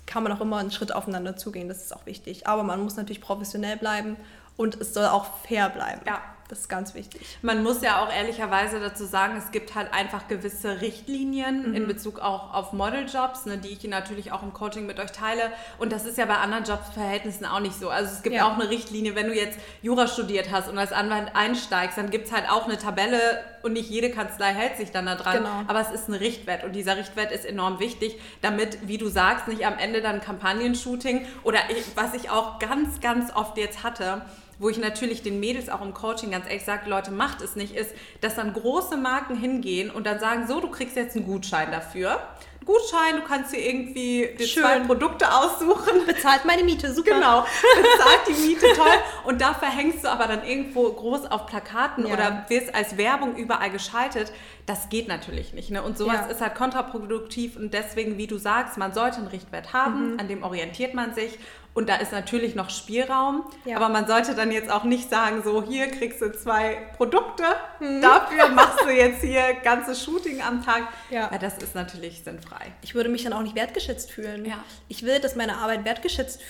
kann 0.06 0.22
man 0.22 0.32
auch 0.32 0.40
immer 0.40 0.58
einen 0.58 0.70
Schritt 0.70 0.94
aufeinander 0.94 1.36
zugehen. 1.36 1.68
Das 1.68 1.82
ist 1.82 1.94
auch 1.94 2.06
wichtig. 2.06 2.46
Aber 2.46 2.62
man 2.62 2.82
muss 2.82 2.96
natürlich 2.96 3.20
professionell 3.20 3.76
bleiben 3.76 4.16
und 4.56 4.80
es 4.80 4.94
soll 4.94 5.06
auch 5.06 5.26
fair 5.46 5.70
bleiben. 5.70 6.00
Ja. 6.06 6.20
Das 6.48 6.60
ist 6.60 6.68
ganz 6.68 6.94
wichtig. 6.94 7.38
Man 7.40 7.62
muss 7.62 7.80
ja 7.80 8.02
auch 8.02 8.12
ehrlicherweise 8.12 8.78
dazu 8.78 9.06
sagen, 9.06 9.36
es 9.38 9.50
gibt 9.50 9.74
halt 9.74 9.92
einfach 9.94 10.28
gewisse 10.28 10.82
Richtlinien 10.82 11.70
mhm. 11.70 11.74
in 11.74 11.86
Bezug 11.86 12.20
auch 12.20 12.52
auf 12.52 12.72
Modeljobs, 12.74 13.46
ne, 13.46 13.56
die 13.56 13.68
ich 13.68 13.82
natürlich 13.84 14.30
auch 14.30 14.42
im 14.42 14.52
Coaching 14.52 14.84
mit 14.86 15.00
euch 15.00 15.12
teile. 15.12 15.42
Und 15.78 15.90
das 15.90 16.04
ist 16.04 16.18
ja 16.18 16.26
bei 16.26 16.36
anderen 16.36 16.64
Jobsverhältnissen 16.64 17.46
auch 17.46 17.60
nicht 17.60 17.78
so. 17.78 17.88
Also 17.88 18.12
es 18.12 18.22
gibt 18.22 18.36
ja. 18.36 18.46
auch 18.46 18.54
eine 18.54 18.68
Richtlinie, 18.68 19.14
wenn 19.14 19.28
du 19.28 19.34
jetzt 19.34 19.58
Jura 19.80 20.06
studiert 20.06 20.50
hast 20.50 20.68
und 20.68 20.76
als 20.76 20.92
Anwalt 20.92 21.34
einsteigst, 21.34 21.96
dann 21.96 22.10
gibt 22.10 22.26
es 22.26 22.32
halt 22.32 22.50
auch 22.50 22.66
eine 22.66 22.76
Tabelle 22.76 23.18
und 23.62 23.72
nicht 23.72 23.88
jede 23.88 24.10
Kanzlei 24.10 24.52
hält 24.52 24.76
sich 24.76 24.90
dann 24.90 25.06
da 25.06 25.14
dran. 25.14 25.38
Genau. 25.38 25.62
Aber 25.66 25.80
es 25.80 25.90
ist 25.90 26.08
ein 26.08 26.14
Richtwert 26.14 26.64
und 26.64 26.72
dieser 26.72 26.98
Richtwert 26.98 27.32
ist 27.32 27.46
enorm 27.46 27.80
wichtig, 27.80 28.20
damit, 28.42 28.86
wie 28.86 28.98
du 28.98 29.08
sagst, 29.08 29.48
nicht 29.48 29.66
am 29.66 29.78
Ende 29.78 30.02
dann 30.02 30.20
Kampagnenshooting 30.20 31.24
oder 31.42 31.58
ich, 31.70 31.96
was 31.96 32.12
ich 32.12 32.28
auch 32.28 32.58
ganz, 32.58 33.00
ganz 33.00 33.34
oft 33.34 33.56
jetzt 33.56 33.82
hatte, 33.82 34.22
wo 34.58 34.68
ich 34.68 34.78
natürlich 34.78 35.22
den 35.22 35.40
Mädels 35.40 35.68
auch 35.68 35.82
im 35.82 35.94
Coaching 35.94 36.30
ganz 36.30 36.46
ehrlich 36.46 36.64
sage, 36.64 36.88
Leute, 36.88 37.10
macht 37.10 37.40
es 37.40 37.56
nicht, 37.56 37.74
ist, 37.74 37.92
dass 38.20 38.34
dann 38.34 38.52
große 38.52 38.96
Marken 38.96 39.36
hingehen 39.36 39.90
und 39.90 40.06
dann 40.06 40.18
sagen, 40.18 40.46
so, 40.46 40.60
du 40.60 40.68
kriegst 40.68 40.96
jetzt 40.96 41.16
einen 41.16 41.26
Gutschein 41.26 41.70
dafür. 41.70 42.20
Gutschein, 42.64 43.16
du 43.16 43.22
kannst 43.22 43.52
dir 43.52 43.58
irgendwie 43.58 44.34
die 44.38 44.46
zwei 44.46 44.80
Produkte 44.80 45.32
aussuchen. 45.32 46.06
Bezahlt 46.06 46.44
meine 46.44 46.64
Miete, 46.64 46.92
super. 46.92 47.14
Genau, 47.14 47.40
bezahlt 47.42 48.20
die 48.28 48.32
Miete, 48.46 48.66
toll. 48.74 48.86
Und 49.24 49.40
da 49.40 49.54
verhängst 49.54 50.04
du 50.04 50.08
aber 50.08 50.26
dann 50.26 50.44
irgendwo 50.46 50.90
groß 50.90 51.26
auf 51.26 51.46
Plakaten 51.46 52.06
ja. 52.06 52.14
oder 52.14 52.46
wirst 52.48 52.74
als 52.74 52.96
Werbung 52.96 53.36
überall 53.36 53.70
geschaltet. 53.70 54.32
Das 54.66 54.88
geht 54.88 55.08
natürlich 55.08 55.52
nicht. 55.52 55.70
Ne? 55.70 55.82
Und 55.82 55.98
sowas 55.98 56.20
ja. 56.22 56.26
ist 56.26 56.40
halt 56.40 56.54
kontraproduktiv 56.54 57.56
und 57.56 57.74
deswegen, 57.74 58.16
wie 58.16 58.26
du 58.26 58.38
sagst, 58.38 58.78
man 58.78 58.94
sollte 58.94 59.18
einen 59.18 59.26
Richtwert 59.26 59.72
haben, 59.72 60.12
mhm. 60.12 60.20
an 60.20 60.28
dem 60.28 60.42
orientiert 60.42 60.94
man 60.94 61.14
sich 61.14 61.38
und 61.74 61.88
da 61.88 61.96
ist 61.96 62.12
natürlich 62.12 62.54
noch 62.54 62.70
Spielraum, 62.70 63.44
ja. 63.64 63.76
aber 63.76 63.88
man 63.88 64.06
sollte 64.06 64.36
dann 64.36 64.52
jetzt 64.52 64.70
auch 64.70 64.84
nicht 64.84 65.10
sagen, 65.10 65.42
so 65.44 65.62
hier 65.62 65.88
kriegst 65.88 66.22
du 66.22 66.32
zwei 66.32 66.76
Produkte, 66.96 67.42
mhm. 67.80 68.00
dafür 68.00 68.48
machst 68.50 68.80
du 68.84 68.90
jetzt 68.90 69.22
hier 69.22 69.54
ganzes 69.64 70.02
Shooting 70.04 70.40
am 70.40 70.64
Tag. 70.64 70.84
Ja. 71.10 71.28
ja. 71.32 71.38
das 71.38 71.58
ist 71.58 71.74
natürlich 71.74 72.22
sinnfrei. 72.22 72.72
Ich 72.82 72.94
würde 72.94 73.08
mich 73.08 73.24
dann 73.24 73.32
auch 73.32 73.42
nicht 73.42 73.56
wertgeschätzt 73.56 74.12
fühlen. 74.12 74.44
Ja. 74.44 74.62
Ich 74.86 75.02
will, 75.02 75.18
dass 75.18 75.34
meine 75.34 75.58
Arbeit 75.58 75.84
wertgeschätzt, 75.84 76.40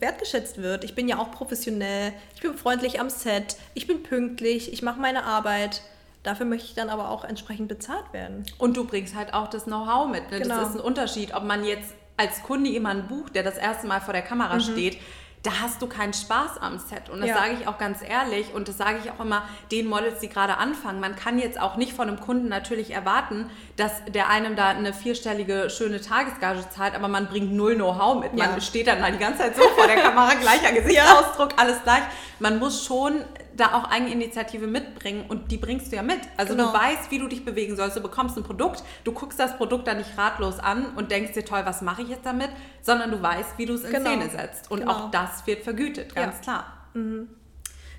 wertgeschätzt 0.00 0.60
wird. 0.60 0.82
Ich 0.82 0.96
bin 0.96 1.06
ja 1.06 1.18
auch 1.18 1.30
professionell, 1.30 2.12
ich 2.34 2.42
bin 2.42 2.54
freundlich 2.54 2.98
am 2.98 3.08
Set, 3.08 3.56
ich 3.74 3.86
bin 3.86 4.02
pünktlich, 4.02 4.72
ich 4.72 4.82
mache 4.82 4.98
meine 4.98 5.24
Arbeit. 5.24 5.82
Dafür 6.24 6.44
möchte 6.44 6.66
ich 6.66 6.74
dann 6.74 6.90
aber 6.90 7.10
auch 7.10 7.22
entsprechend 7.22 7.68
bezahlt 7.68 8.12
werden. 8.12 8.44
Und 8.58 8.76
du 8.76 8.84
bringst 8.84 9.14
halt 9.14 9.32
auch 9.32 9.46
das 9.46 9.66
Know-how 9.66 10.08
mit. 10.10 10.28
Ne? 10.32 10.40
Genau. 10.40 10.56
Das 10.58 10.70
ist 10.70 10.74
ein 10.74 10.80
Unterschied, 10.80 11.32
ob 11.36 11.44
man 11.44 11.64
jetzt 11.64 11.94
als 12.16 12.42
Kunde 12.42 12.70
jemanden 12.70 13.08
bucht, 13.08 13.34
der 13.34 13.42
das 13.42 13.56
erste 13.58 13.86
Mal 13.86 14.00
vor 14.00 14.12
der 14.12 14.22
Kamera 14.22 14.54
mhm. 14.54 14.60
steht, 14.60 14.98
da 15.46 15.60
hast 15.62 15.80
du 15.80 15.86
keinen 15.86 16.12
Spaß 16.12 16.58
am 16.60 16.78
Set. 16.78 17.08
Und 17.08 17.20
das 17.20 17.28
ja. 17.28 17.36
sage 17.36 17.56
ich 17.60 17.68
auch 17.68 17.78
ganz 17.78 17.98
ehrlich 18.02 18.52
und 18.52 18.66
das 18.66 18.78
sage 18.78 18.98
ich 19.02 19.10
auch 19.12 19.20
immer 19.20 19.48
den 19.70 19.86
Models, 19.86 20.18
die 20.18 20.28
gerade 20.28 20.56
anfangen. 20.56 20.98
Man 20.98 21.14
kann 21.14 21.38
jetzt 21.38 21.60
auch 21.60 21.76
nicht 21.76 21.92
von 21.92 22.08
einem 22.08 22.18
Kunden 22.18 22.48
natürlich 22.48 22.90
erwarten, 22.90 23.48
dass 23.76 24.04
der 24.06 24.28
einem 24.28 24.56
da 24.56 24.70
eine 24.70 24.92
vierstellige 24.92 25.70
schöne 25.70 26.00
Tagesgage 26.00 26.68
zahlt, 26.70 26.96
aber 26.96 27.06
man 27.06 27.28
bringt 27.28 27.52
null 27.52 27.76
Know-how 27.76 28.20
mit. 28.20 28.34
Man 28.34 28.54
ja. 28.54 28.60
steht 28.60 28.88
dann 28.88 29.00
mal 29.00 29.12
die 29.12 29.18
ganze 29.18 29.38
Zeit 29.38 29.56
so 29.56 29.62
vor 29.68 29.86
der 29.86 29.96
Kamera, 29.96 30.34
gleicher 30.34 30.72
Gesichtsausdruck, 30.80 31.50
alles 31.56 31.80
gleich. 31.84 32.02
Man 32.40 32.58
muss 32.58 32.84
schon 32.84 33.24
da 33.56 33.74
auch 33.74 33.90
Eigeninitiative 33.90 34.66
mitbringen 34.66 35.24
und 35.28 35.50
die 35.50 35.56
bringst 35.56 35.90
du 35.90 35.96
ja 35.96 36.02
mit. 36.02 36.20
Also 36.36 36.54
genau. 36.54 36.72
du 36.72 36.78
weißt, 36.78 37.10
wie 37.10 37.18
du 37.18 37.26
dich 37.26 37.44
bewegen 37.44 37.76
sollst. 37.76 37.96
Du 37.96 38.02
bekommst 38.02 38.36
ein 38.36 38.42
Produkt, 38.42 38.82
du 39.04 39.12
guckst 39.12 39.38
das 39.38 39.56
Produkt 39.56 39.86
dann 39.88 39.98
nicht 39.98 40.16
ratlos 40.16 40.58
an 40.58 40.94
und 40.96 41.10
denkst 41.10 41.32
dir, 41.32 41.44
toll, 41.44 41.62
was 41.64 41.82
mache 41.82 42.02
ich 42.02 42.08
jetzt 42.08 42.26
damit? 42.26 42.50
Sondern 42.82 43.10
du 43.10 43.20
weißt, 43.20 43.58
wie 43.58 43.66
du 43.66 43.74
es 43.74 43.84
in 43.84 43.92
genau. 43.92 44.10
Szene 44.10 44.30
setzt. 44.30 44.70
Und 44.70 44.80
genau. 44.80 44.92
auch 44.92 45.10
das 45.10 45.46
wird 45.46 45.64
vergütet, 45.64 46.14
ganz 46.14 46.36
ja. 46.36 46.42
klar. 46.42 46.72
Mhm. 46.94 47.28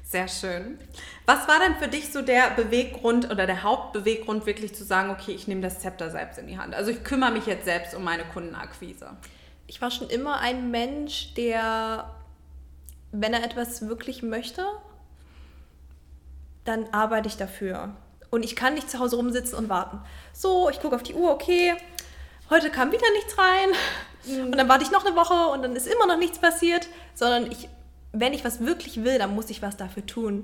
Sehr 0.03 0.29
schön. 0.29 0.79
Was 1.25 1.49
war 1.49 1.59
denn 1.59 1.75
für 1.75 1.89
dich 1.89 2.13
so 2.13 2.21
der 2.21 2.51
Beweggrund 2.51 3.29
oder 3.29 3.45
der 3.45 3.63
Hauptbeweggrund, 3.63 4.45
wirklich 4.45 4.73
zu 4.73 4.85
sagen, 4.85 5.09
okay, 5.09 5.33
ich 5.33 5.49
nehme 5.49 5.59
das 5.59 5.79
Zepter 5.79 6.09
selbst 6.09 6.39
in 6.39 6.47
die 6.47 6.57
Hand? 6.57 6.73
Also 6.73 6.91
ich 6.91 7.03
kümmere 7.03 7.31
mich 7.31 7.45
jetzt 7.45 7.65
selbst 7.65 7.93
um 7.93 8.05
meine 8.05 8.23
Kundenakquise. 8.23 9.17
Ich 9.67 9.81
war 9.81 9.91
schon 9.91 10.09
immer 10.09 10.39
ein 10.39 10.71
Mensch, 10.71 11.33
der, 11.33 12.15
wenn 13.11 13.33
er 13.33 13.43
etwas 13.43 13.89
wirklich 13.89 14.23
möchte, 14.23 14.65
dann 16.67 16.87
arbeite 16.91 17.27
ich 17.27 17.37
dafür. 17.37 17.95
Und 18.29 18.43
ich 18.43 18.55
kann 18.55 18.73
nicht 18.73 18.89
zu 18.89 18.99
Hause 18.99 19.15
rumsitzen 19.15 19.57
und 19.57 19.69
warten. 19.69 19.99
So, 20.33 20.69
ich 20.69 20.79
gucke 20.79 20.95
auf 20.95 21.03
die 21.03 21.13
Uhr, 21.13 21.31
okay, 21.31 21.75
heute 22.49 22.69
kam 22.69 22.91
wieder 22.91 23.09
nichts 23.13 23.37
rein. 23.37 23.69
Mhm. 24.25 24.45
Und 24.47 24.57
dann 24.57 24.67
warte 24.67 24.83
ich 24.83 24.91
noch 24.91 25.05
eine 25.05 25.15
Woche 25.15 25.51
und 25.51 25.61
dann 25.61 25.75
ist 25.75 25.87
immer 25.87 26.05
noch 26.07 26.17
nichts 26.17 26.39
passiert. 26.39 26.87
Sondern 27.15 27.49
ich, 27.51 27.69
wenn 28.11 28.33
ich 28.33 28.43
was 28.43 28.59
wirklich 28.59 29.03
will, 29.03 29.17
dann 29.17 29.33
muss 29.33 29.49
ich 29.49 29.61
was 29.61 29.77
dafür 29.77 30.05
tun. 30.05 30.43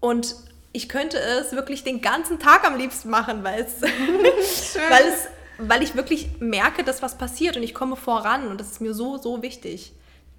Und 0.00 0.36
ich 0.72 0.88
könnte 0.88 1.18
es 1.18 1.52
wirklich 1.52 1.82
den 1.84 2.00
ganzen 2.00 2.38
Tag 2.38 2.66
am 2.66 2.76
liebsten 2.76 3.10
machen, 3.10 3.42
weil 3.42 3.62
es, 3.62 3.82
weil 3.82 5.04
es, 5.06 5.28
weil 5.58 5.82
ich 5.82 5.94
wirklich 5.94 6.40
merke, 6.40 6.84
dass 6.84 7.02
was 7.02 7.16
passiert 7.16 7.56
und 7.56 7.62
ich 7.62 7.74
komme 7.74 7.96
voran 7.96 8.48
und 8.48 8.60
das 8.60 8.72
ist 8.72 8.80
mir 8.80 8.94
so, 8.94 9.16
so 9.16 9.42
wichtig. 9.42 9.92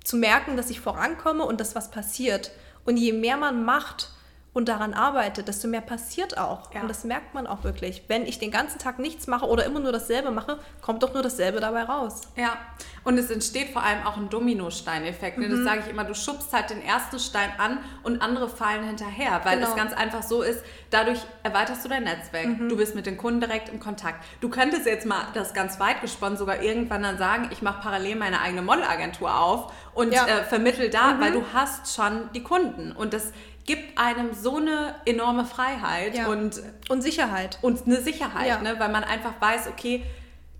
Zu 0.04 0.18
merken, 0.18 0.56
dass 0.56 0.70
ich 0.70 0.80
vorankomme 0.80 1.44
und 1.44 1.60
dass 1.60 1.74
was 1.74 1.90
passiert. 1.90 2.52
Und 2.86 2.98
je 2.98 3.14
mehr 3.14 3.38
man 3.38 3.66
macht, 3.66 4.12
und 4.56 4.70
daran 4.70 4.94
arbeitet, 4.94 5.50
desto 5.50 5.68
mehr 5.68 5.82
passiert 5.82 6.38
auch. 6.38 6.74
Ja. 6.74 6.80
Und 6.80 6.88
das 6.88 7.04
merkt 7.04 7.34
man 7.34 7.46
auch 7.46 7.66
wirklich. 7.66 8.04
Wenn 8.08 8.26
ich 8.26 8.40
den 8.40 8.52
ganzen 8.52 8.80
Tag 8.80 9.00
nichts 9.00 9.28
mache 9.28 9.46
oder 9.48 9.66
immer 9.66 9.82
nur 9.82 9.92
dasselbe 9.92 10.32
mache, 10.32 10.60
kommt 10.82 11.04
doch 11.04 11.14
nur 11.14 11.22
dasselbe 11.22 11.60
dabei 11.60 11.84
raus. 11.84 12.22
Ja, 12.38 12.56
und 13.04 13.18
es 13.18 13.30
entsteht 13.30 13.72
vor 13.72 13.84
allem 13.84 14.06
auch 14.06 14.16
ein 14.16 14.30
Dominosteineffekt. 14.30 15.40
Mhm. 15.40 15.52
Das 15.52 15.60
sage 15.66 15.82
ich 15.82 15.90
immer, 15.90 16.06
du 16.06 16.16
schubst 16.16 16.54
halt 16.54 16.70
den 16.70 16.82
ersten 16.82 17.20
Stein 17.20 17.50
an 17.58 17.80
und 18.04 18.22
andere 18.22 18.48
fallen 18.48 18.86
hinterher, 18.86 19.42
weil 19.44 19.58
genau. 19.58 19.72
es 19.72 19.76
ganz 19.76 19.92
einfach 19.92 20.24
so 20.24 20.42
ist, 20.42 20.64
dadurch 20.90 21.20
erweiterst 21.44 21.84
du 21.84 21.90
dein 21.90 22.06
Netzwerk. 22.06 22.48
Mhm. 22.48 22.70
Du 22.70 22.78
bist 22.78 22.96
mit 22.96 23.08
den 23.08 23.18
Kunden 23.18 23.42
direkt 23.42 23.68
im 23.68 23.82
Kontakt. 23.82 24.24
Du 24.40 24.48
könntest 24.48 24.86
jetzt 24.86 25.06
mal 25.06 25.28
das 25.34 25.54
ganz 25.54 25.82
weit 25.82 26.00
gesponnen 26.00 26.38
sogar 26.38 26.62
irgendwann 26.62 27.04
dann 27.04 27.18
sagen, 27.18 27.50
ich 27.52 27.62
mache 27.62 27.82
parallel 27.82 28.16
meine 28.16 28.40
eigene 28.40 28.62
Modelagentur 28.62 29.38
auf 29.38 29.74
und 29.94 30.14
ja. 30.14 30.26
äh, 30.26 30.44
vermittel 30.46 30.90
da, 30.90 31.16
mhm. 31.16 31.20
weil 31.20 31.32
du 31.34 31.44
hast 31.54 31.94
schon 31.94 32.30
die 32.34 32.42
Kunden. 32.42 32.94
Und 32.94 33.14
das 33.14 33.34
gibt 33.66 33.98
einem 33.98 34.34
so 34.34 34.58
eine 34.58 34.96
enorme 35.06 35.46
Freiheit 35.46 36.16
ja. 36.16 36.28
und, 36.28 36.62
und 36.90 37.02
Sicherheit. 37.02 37.58
Und 37.62 37.86
eine 37.86 38.02
Sicherheit, 38.02 38.48
ja. 38.48 38.62
ne? 38.62 38.76
weil 38.80 38.90
man 38.90 39.04
einfach 39.04 39.34
weiß, 39.40 39.68
okay, 39.68 40.04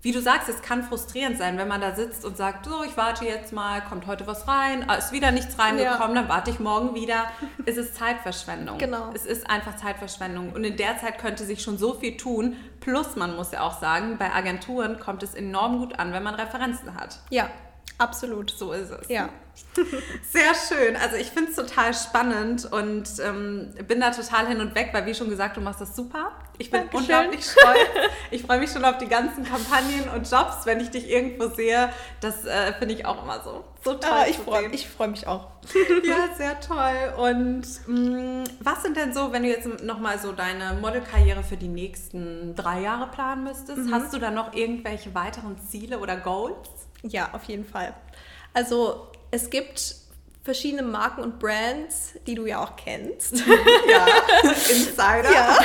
wie 0.06 0.12
du 0.12 0.22
sagst, 0.22 0.50
es 0.50 0.62
kann 0.62 0.84
frustrierend 0.84 1.40
sein, 1.40 1.58
wenn 1.58 1.68
man 1.68 1.82
da 1.82 1.96
sitzt 1.96 2.26
und 2.26 2.38
sagt, 2.38 2.66
so, 2.66 2.84
ich 2.84 2.96
warte 2.96 3.26
jetzt 3.26 3.52
mal, 3.54 3.82
kommt 3.82 4.06
heute 4.06 4.28
was 4.28 4.48
rein, 4.48 4.88
ah, 4.88 4.94
ist 4.94 5.12
wieder 5.12 5.32
nichts 5.32 5.58
reingekommen, 5.58 6.16
ja. 6.16 6.22
dann 6.22 6.30
warte 6.30 6.52
ich 6.52 6.60
morgen 6.60 6.94
wieder. 6.94 7.26
es 7.66 7.76
ist 7.76 7.96
Zeitverschwendung. 7.96 8.78
Genau. 8.78 9.10
Es 9.16 9.26
ist 9.26 9.50
einfach 9.50 9.78
Zeitverschwendung. 9.78 10.54
Und 10.54 10.64
in 10.64 10.78
der 10.78 11.00
Zeit 11.00 11.18
könnte 11.18 11.44
sich 11.44 11.64
schon 11.64 11.80
so 11.80 11.96
viel 11.96 12.18
tun. 12.18 12.56
Plus, 12.82 13.16
man 13.16 13.36
muss 13.36 13.52
ja 13.52 13.62
auch 13.62 13.80
sagen, 13.80 14.20
bei 14.20 14.32
Agenturen 14.32 15.00
kommt 15.00 15.24
es 15.24 15.34
enorm 15.34 15.80
gut 15.80 15.98
an, 15.98 16.14
wenn 16.14 16.22
man 16.22 16.36
Referenzen 16.36 16.94
hat. 16.94 17.18
Ja, 17.32 17.50
absolut. 17.98 18.52
So 18.52 18.74
ist 18.74 18.92
es. 18.92 19.10
Ja. 19.10 19.30
Sehr 20.32 20.54
schön. 20.56 20.96
Also 20.96 21.18
ich 21.18 21.28
finde 21.28 21.52
es 21.52 21.56
total 21.56 21.94
spannend 21.94 22.72
und 22.72 23.10
ähm, 23.22 23.74
bin 23.88 24.00
da 24.00 24.12
total 24.12 24.48
hin 24.48 24.60
und 24.60 24.76
weg, 24.76 24.90
weil 24.94 25.06
wie 25.06 25.14
schon 25.14 25.30
gesagt, 25.30 25.58
du 25.58 25.62
machst 25.62 25.82
das 25.82 25.96
super. 25.96 26.32
Ich 26.58 26.72
bin 26.72 26.82
Dankeschön. 26.82 27.02
unglaublich 27.02 27.46
stolz. 27.46 27.78
Ich 28.32 28.44
freue 28.44 28.60
mich 28.60 28.72
schon 28.72 28.86
auf 28.86 28.98
die 28.98 29.08
ganzen 29.08 29.44
Kampagnen 29.44 30.10
und 30.16 30.30
Jobs, 30.30 30.66
wenn 30.66 30.80
ich 30.80 30.90
dich 30.90 31.10
irgendwo 31.10 31.50
sehe. 31.50 31.90
Das 32.22 32.46
äh, 32.46 32.74
finde 32.74 32.94
ich 32.94 33.06
auch 33.06 33.24
immer 33.24 33.42
so, 33.44 33.66
so 33.84 33.94
toll. 33.94 34.10
Ah, 34.12 34.26
ich 34.28 34.38
freue 34.38 34.70
freu 34.78 35.08
mich 35.08 35.28
auch. 35.28 35.50
ja, 36.04 36.30
sehr 36.36 36.60
toll. 36.60 37.14
Und 37.18 37.66
mh, 37.88 38.00
mm, 38.00 38.44
was 38.62 38.84
sind 38.84 38.96
denn 38.96 39.14
so, 39.14 39.32
wenn 39.32 39.44
du 39.44 39.50
jetzt 39.50 39.84
nochmal 39.84 40.20
so 40.20 40.32
deine 40.32 40.74
Modelkarriere 40.80 41.44
für 41.44 41.58
die 41.58 41.68
nächsten 41.68 42.56
drei 42.56 42.82
Jahre 42.82 43.08
planen 43.08 43.44
müsstest? 43.44 43.78
Mhm. 43.78 43.94
Hast 43.94 44.14
du 44.14 44.20
da 44.20 44.32
noch 44.32 44.54
irgendwelche 44.54 45.14
weiteren 45.14 45.60
Ziele 45.60 46.00
oder 46.00 46.16
Goals? 46.16 46.70
Ja, 47.04 47.30
auf 47.34 47.44
jeden 47.44 47.66
Fall. 47.66 47.94
Also 48.54 49.12
es 49.32 49.50
gibt 49.50 49.96
verschiedene 50.44 50.84
Marken 50.84 51.22
und 51.22 51.40
Brands, 51.40 52.14
die 52.28 52.36
du 52.36 52.46
ja 52.46 52.64
auch 52.64 52.76
kennst. 52.76 53.38
ja, 53.90 54.06
Insider. 54.70 55.32
Ja, 55.32 55.58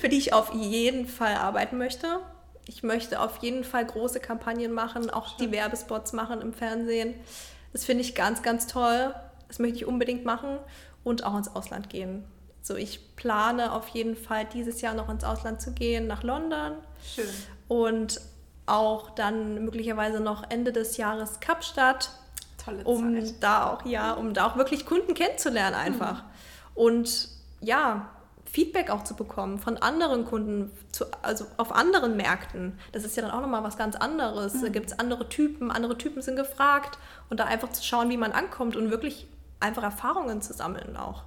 für 0.00 0.08
die 0.08 0.18
ich 0.18 0.32
auf 0.32 0.52
jeden 0.52 1.06
Fall 1.06 1.36
arbeiten 1.36 1.78
möchte. 1.78 2.18
Ich 2.66 2.82
möchte 2.82 3.20
auf 3.20 3.38
jeden 3.42 3.62
Fall 3.62 3.86
große 3.86 4.18
Kampagnen 4.18 4.72
machen, 4.72 5.08
auch 5.08 5.36
die 5.36 5.52
Werbespots 5.52 6.12
machen 6.12 6.40
im 6.40 6.52
Fernsehen. 6.52 7.14
Das 7.72 7.84
finde 7.84 8.02
ich 8.02 8.16
ganz, 8.16 8.42
ganz 8.42 8.66
toll. 8.66 9.14
Das 9.46 9.60
möchte 9.60 9.76
ich 9.76 9.86
unbedingt 9.86 10.24
machen 10.24 10.58
und 11.04 11.24
auch 11.24 11.36
ins 11.36 11.54
Ausland 11.54 11.88
gehen. 11.88 12.24
So, 12.62 12.74
ich 12.74 13.14
plane 13.14 13.72
auf 13.72 13.86
jeden 13.88 14.16
Fall 14.16 14.44
dieses 14.46 14.80
Jahr 14.80 14.94
noch 14.94 15.08
ins 15.08 15.22
Ausland 15.22 15.60
zu 15.60 15.72
gehen, 15.72 16.08
nach 16.08 16.24
London. 16.24 16.72
Schön. 17.14 17.28
Und 17.68 18.20
auch 18.66 19.10
dann 19.10 19.64
möglicherweise 19.64 20.18
noch 20.18 20.50
Ende 20.50 20.72
des 20.72 20.96
Jahres 20.96 21.38
Kapstadt 21.38 22.10
tolle 22.66 22.78
Zeit. 22.78 22.86
Um 22.86 23.40
da 23.40 23.70
auch, 23.70 23.86
ja, 23.86 24.12
um 24.12 24.34
da 24.34 24.46
auch 24.46 24.56
wirklich 24.56 24.86
Kunden 24.86 25.14
kennenzulernen 25.14 25.74
einfach. 25.74 26.22
Mhm. 26.22 26.28
Und 26.74 27.28
ja, 27.60 28.10
Feedback 28.44 28.90
auch 28.90 29.04
zu 29.04 29.14
bekommen 29.14 29.58
von 29.58 29.76
anderen 29.78 30.24
Kunden, 30.24 30.70
zu, 30.92 31.04
also 31.22 31.46
auf 31.56 31.72
anderen 31.74 32.16
Märkten. 32.16 32.78
Das 32.92 33.04
ist 33.04 33.16
ja 33.16 33.22
dann 33.22 33.30
auch 33.30 33.40
nochmal 33.40 33.64
was 33.64 33.76
ganz 33.76 33.96
anderes. 33.96 34.54
Mhm. 34.54 34.62
Da 34.62 34.68
gibt 34.68 34.86
es 34.86 34.98
andere 34.98 35.28
Typen, 35.28 35.70
andere 35.70 35.98
Typen 35.98 36.22
sind 36.22 36.36
gefragt 36.36 36.98
und 37.28 37.40
da 37.40 37.44
einfach 37.44 37.70
zu 37.70 37.82
schauen, 37.82 38.08
wie 38.08 38.16
man 38.16 38.32
ankommt 38.32 38.76
und 38.76 38.90
wirklich 38.90 39.26
einfach 39.60 39.82
Erfahrungen 39.82 40.42
zu 40.42 40.52
sammeln 40.52 40.96
auch. 40.96 41.24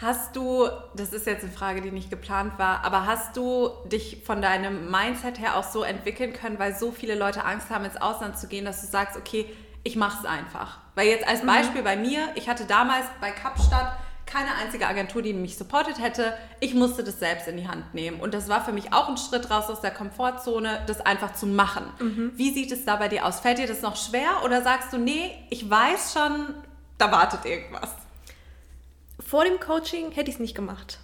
Hast 0.00 0.36
du, 0.36 0.68
das 0.94 1.12
ist 1.12 1.26
jetzt 1.26 1.42
eine 1.42 1.52
Frage, 1.52 1.80
die 1.80 1.90
nicht 1.90 2.08
geplant 2.08 2.56
war, 2.56 2.84
aber 2.84 3.04
hast 3.04 3.36
du 3.36 3.70
dich 3.90 4.22
von 4.24 4.40
deinem 4.40 4.92
Mindset 4.92 5.40
her 5.40 5.56
auch 5.56 5.64
so 5.64 5.82
entwickeln 5.82 6.32
können, 6.32 6.60
weil 6.60 6.76
so 6.76 6.92
viele 6.92 7.16
Leute 7.16 7.44
Angst 7.44 7.68
haben, 7.70 7.84
ins 7.84 7.96
Ausland 7.96 8.38
zu 8.38 8.46
gehen, 8.46 8.64
dass 8.64 8.80
du 8.80 8.86
sagst, 8.86 9.16
okay, 9.16 9.46
ich 9.84 9.96
mache 9.96 10.18
es 10.20 10.26
einfach. 10.26 10.78
Weil 10.94 11.08
jetzt 11.08 11.26
als 11.26 11.42
mhm. 11.42 11.46
Beispiel 11.46 11.80
mhm. 11.80 11.84
bei 11.84 11.96
mir, 11.96 12.28
ich 12.34 12.48
hatte 12.48 12.64
damals 12.64 13.06
bei 13.20 13.30
Kapstadt 13.30 13.98
keine 14.28 14.54
einzige 14.56 14.86
Agentur, 14.86 15.22
die 15.22 15.32
mich 15.32 15.56
supportet 15.56 15.98
hätte. 16.00 16.36
Ich 16.60 16.74
musste 16.74 17.02
das 17.02 17.18
selbst 17.18 17.48
in 17.48 17.56
die 17.56 17.66
Hand 17.66 17.94
nehmen. 17.94 18.20
Und 18.20 18.34
das 18.34 18.48
war 18.48 18.62
für 18.64 18.72
mich 18.72 18.92
auch 18.92 19.08
ein 19.08 19.16
Schritt 19.16 19.50
raus 19.50 19.70
aus 19.70 19.80
der 19.80 19.90
Komfortzone, 19.90 20.82
das 20.86 21.00
einfach 21.00 21.32
zu 21.32 21.46
machen. 21.46 21.84
Mhm. 21.98 22.32
Wie 22.34 22.52
sieht 22.52 22.70
es 22.70 22.84
da 22.84 22.96
bei 22.96 23.08
dir 23.08 23.24
aus? 23.24 23.40
Fällt 23.40 23.58
dir 23.58 23.66
das 23.66 23.80
noch 23.80 23.96
schwer 23.96 24.42
oder 24.44 24.62
sagst 24.62 24.92
du, 24.92 24.98
nee, 24.98 25.30
ich 25.50 25.68
weiß 25.68 26.12
schon, 26.12 26.54
da 26.98 27.10
wartet 27.10 27.46
irgendwas? 27.46 27.90
Vor 29.18 29.44
dem 29.44 29.58
Coaching 29.58 30.12
hätte 30.12 30.28
ich 30.28 30.36
es 30.36 30.40
nicht 30.40 30.54
gemacht. 30.54 30.98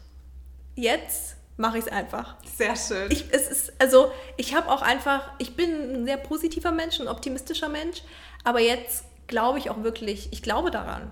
Jetzt 0.75 1.37
mache 1.57 1.79
ich 1.79 1.87
es 1.87 1.93
einfach. 1.93 2.37
Sehr 2.57 2.77
schön. 2.77 3.11
Ich, 3.11 3.27
es 3.31 3.49
ist, 3.49 3.73
also, 3.79 4.13
ich 4.37 4.55
habe 4.55 4.71
auch 4.71 4.83
einfach, 4.83 5.31
ich 5.39 5.57
bin 5.57 5.71
ein 5.71 6.05
sehr 6.05 6.17
positiver 6.17 6.73
Mensch, 6.73 7.01
ein 7.01 7.09
optimistischer 7.09 7.69
Mensch, 7.69 8.03
aber 8.45 8.61
jetzt 8.61 9.05
glaube 9.27 9.59
ich 9.59 9.71
auch 9.71 9.83
wirklich, 9.83 10.33
ich 10.33 10.43
glaube 10.43 10.71
daran. 10.71 11.11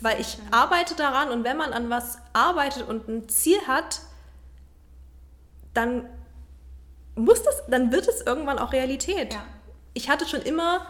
Weil 0.00 0.20
ich 0.20 0.38
arbeite 0.50 0.96
daran 0.96 1.30
und 1.30 1.44
wenn 1.44 1.56
man 1.56 1.72
an 1.72 1.88
was 1.88 2.18
arbeitet 2.32 2.88
und 2.88 3.08
ein 3.08 3.28
Ziel 3.28 3.58
hat, 3.68 4.00
dann 5.74 6.08
muss 7.14 7.42
das, 7.42 7.62
dann 7.68 7.92
wird 7.92 8.08
es 8.08 8.20
irgendwann 8.22 8.58
auch 8.58 8.72
Realität. 8.72 9.34
Ja. 9.34 9.44
Ich 9.94 10.10
hatte 10.10 10.26
schon 10.26 10.42
immer 10.42 10.86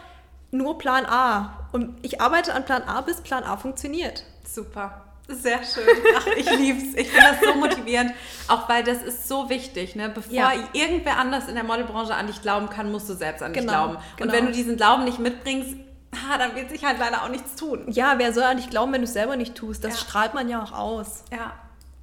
nur 0.51 0.77
Plan 0.77 1.05
A 1.05 1.67
und 1.71 2.03
ich 2.03 2.21
arbeite 2.21 2.53
an 2.53 2.65
Plan 2.65 2.83
A, 2.83 3.01
bis 3.01 3.21
Plan 3.21 3.43
A 3.43 3.57
funktioniert. 3.57 4.23
Super. 4.45 5.01
Sehr 5.27 5.63
schön. 5.63 5.87
Ach, 6.17 6.27
ich 6.35 6.49
lieb's. 6.51 6.95
Ich 6.95 7.09
finde 7.09 7.27
das 7.31 7.39
so 7.41 7.55
motivierend. 7.55 8.11
Auch 8.47 8.67
weil 8.67 8.83
das 8.83 9.01
ist 9.01 9.27
so 9.27 9.49
wichtig, 9.49 9.95
ne? 9.95 10.09
Bevor 10.09 10.33
ja. 10.33 10.51
irgendwer 10.73 11.17
anders 11.17 11.47
in 11.47 11.55
der 11.55 11.63
Modelbranche 11.63 12.13
an 12.13 12.27
dich 12.27 12.41
glauben 12.41 12.69
kann, 12.69 12.91
musst 12.91 13.09
du 13.09 13.13
selbst 13.13 13.41
an 13.41 13.53
dich 13.53 13.61
genau, 13.61 13.71
glauben. 13.71 13.95
Und 13.95 14.17
genau. 14.17 14.33
wenn 14.33 14.45
du 14.47 14.51
diesen 14.51 14.75
Glauben 14.75 15.05
nicht 15.05 15.19
mitbringst, 15.19 15.75
ah, 16.11 16.37
dann 16.37 16.55
wird 16.55 16.69
sich 16.69 16.83
halt 16.83 16.99
leider 16.99 17.23
auch 17.23 17.29
nichts 17.29 17.55
tun. 17.55 17.85
Ja, 17.87 18.15
wer 18.17 18.33
soll 18.33 18.43
an 18.43 18.57
dich 18.57 18.69
glauben, 18.69 18.91
wenn 18.91 19.01
du 19.01 19.07
es 19.07 19.13
selber 19.13 19.37
nicht 19.37 19.55
tust? 19.55 19.83
Das 19.83 19.93
ja. 19.93 19.99
strahlt 19.99 20.33
man 20.33 20.49
ja 20.49 20.61
auch 20.61 20.73
aus. 20.73 21.23
Ja. 21.31 21.53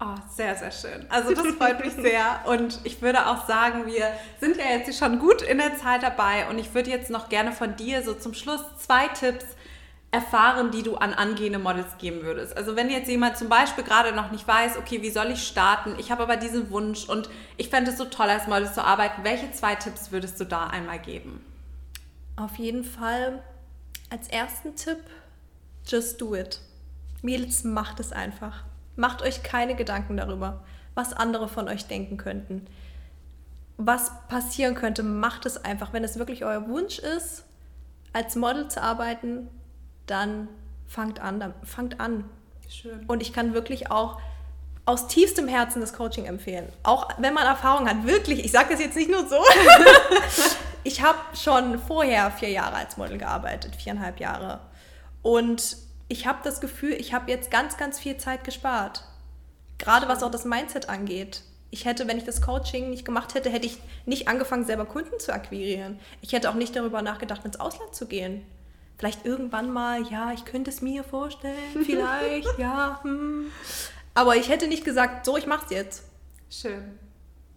Oh, 0.03 0.15
sehr, 0.35 0.57
sehr 0.57 0.71
schön. 0.71 1.05
Also 1.11 1.35
das 1.35 1.47
freut 1.59 1.85
mich 1.85 1.93
sehr. 1.93 2.41
Und 2.47 2.81
ich 2.85 3.03
würde 3.03 3.27
auch 3.27 3.47
sagen, 3.47 3.85
wir 3.85 4.11
sind 4.41 4.57
ja 4.57 4.65
jetzt 4.71 4.99
schon 4.99 5.19
gut 5.19 5.43
in 5.43 5.59
der 5.59 5.77
Zeit 5.77 6.03
dabei. 6.03 6.49
Und 6.49 6.59
ich 6.59 6.73
würde 6.73 6.89
jetzt 6.89 7.11
noch 7.11 7.29
gerne 7.29 7.53
von 7.53 7.77
dir 7.77 8.03
so 8.03 8.15
zum 8.15 8.33
Schluss 8.33 8.63
zwei 8.79 9.09
Tipps 9.09 9.45
erfahren, 10.13 10.71
die 10.73 10.83
du 10.83 10.97
an 10.97 11.15
angehende 11.15 11.59
Models 11.59 11.99
geben 11.99 12.23
würdest? 12.23 12.57
Also 12.57 12.77
wenn 12.77 12.91
jetzt 12.91 13.09
jemand 13.09 13.37
zum 13.37 13.49
Beispiel 13.49 13.85
gerade 13.85 14.13
noch 14.13 14.31
nicht 14.33 14.47
weiß, 14.47 14.77
okay, 14.77 15.03
wie 15.03 15.11
soll 15.11 15.31
ich 15.31 15.47
starten? 15.47 15.95
Ich 15.99 16.11
habe 16.11 16.23
aber 16.23 16.37
diesen 16.37 16.71
Wunsch 16.71 17.09
und 17.09 17.29
ich 17.57 17.69
fände 17.69 17.91
es 17.91 17.99
so 17.99 18.05
toll, 18.05 18.29
als 18.29 18.47
Model 18.47 18.73
zu 18.73 18.85
arbeiten. 18.85 19.23
Welche 19.23 19.53
zwei 19.53 19.77
Tipps 19.77 20.11
würdest 20.11 20.41
du 20.41 20.45
da 20.45 20.67
einmal 20.67 20.99
geben? 20.99 21.45
Auf 22.37 22.57
jeden 22.57 22.85
Fall 22.85 23.43
als 24.09 24.29
ersten 24.29 24.75
Tipp, 24.75 24.99
just 25.87 26.21
do 26.21 26.35
it. 26.35 26.61
Mädels, 27.23 27.65
macht 27.65 28.01
es 28.01 28.13
einfach. 28.13 28.65
Macht 28.97 29.23
euch 29.23 29.43
keine 29.43 29.77
Gedanken 29.77 30.17
darüber, 30.17 30.65
was 30.95 31.13
andere 31.13 31.49
von 31.49 31.69
euch 31.69 31.87
denken 31.87 32.17
könnten. 32.17 32.67
Was 33.77 34.11
passieren 34.29 34.75
könnte, 34.75 35.03
macht 35.03 35.47
es 35.47 35.65
einfach. 35.65 35.93
Wenn 35.93 36.03
es 36.03 36.19
wirklich 36.19 36.45
euer 36.45 36.69
Wunsch 36.69 36.99
ist, 36.99 37.45
als 38.13 38.37
Model 38.37 38.69
zu 38.69 38.83
arbeiten, 38.83 39.49
dann 40.11 40.49
fangt 40.87 41.21
an. 41.21 41.55
fangt 41.63 42.01
an. 42.01 42.25
Schön. 42.69 43.05
Und 43.07 43.23
ich 43.23 43.33
kann 43.33 43.55
wirklich 43.55 43.91
auch 43.91 44.21
aus 44.87 45.07
tiefstem 45.07 45.47
Herzen 45.47 45.81
das 45.81 45.93
Coaching 45.93 46.25
empfehlen. 46.25 46.69
Auch 46.83 47.09
wenn 47.19 47.33
man 47.35 47.47
Erfahrung 47.47 47.89
hat, 47.89 48.05
wirklich, 48.05 48.45
ich 48.45 48.51
sage 48.51 48.71
das 48.71 48.81
jetzt 48.81 48.97
nicht 48.97 49.11
nur 49.11 49.27
so. 49.29 49.37
ich 50.85 51.03
habe 51.03 51.19
schon 51.35 51.79
vorher 51.79 52.31
vier 52.33 52.51
Jahre 52.51 52.77
als 52.77 52.97
Model 52.97 53.19
gearbeitet, 53.19 53.77
viereinhalb 53.77 54.19
Jahre. 54.19 54.61
Und 55.23 55.77
ich 56.09 56.27
habe 56.27 56.41
das 56.43 56.61
Gefühl, 56.61 56.93
ich 56.93 57.15
habe 57.15 57.31
jetzt 57.31 57.51
ganz, 57.51 57.77
ganz 57.77 57.99
viel 57.99 58.17
Zeit 58.17 58.43
gespart. 58.43 59.05
Gerade 59.79 60.09
was 60.09 60.23
auch 60.23 60.31
das 60.31 60.45
Mindset 60.45 60.89
angeht. 60.89 61.43
Ich 61.71 61.85
hätte, 61.85 62.09
wenn 62.09 62.19
ich 62.19 62.25
das 62.25 62.43
Coaching 62.43 62.91
nicht 62.91 63.05
gemacht 63.05 63.35
hätte, 63.35 63.49
hätte 63.51 63.67
ich 63.67 63.79
nicht 64.07 64.27
angefangen, 64.27 64.65
selber 64.65 64.87
Kunden 64.87 65.21
zu 65.21 65.33
akquirieren. 65.33 66.01
Ich 66.21 66.33
hätte 66.33 66.51
auch 66.51 66.55
nicht 66.55 66.75
darüber 66.75 67.01
nachgedacht, 67.01 67.45
ins 67.45 67.61
Ausland 67.61 67.95
zu 67.95 68.07
gehen 68.07 68.45
vielleicht 69.01 69.25
irgendwann 69.25 69.73
mal, 69.73 70.03
ja, 70.11 70.31
ich 70.33 70.45
könnte 70.45 70.69
es 70.69 70.83
mir 70.83 71.03
vorstellen, 71.05 71.57
vielleicht, 71.87 72.47
ja. 72.59 73.01
Hm. 73.03 73.47
Aber 74.13 74.37
ich 74.37 74.51
hätte 74.51 74.69
nicht 74.69 74.85
gesagt, 74.85 75.25
so, 75.25 75.39
ich 75.39 75.47
mach's 75.47 75.71
jetzt. 75.71 76.05
Schön. 76.51 76.99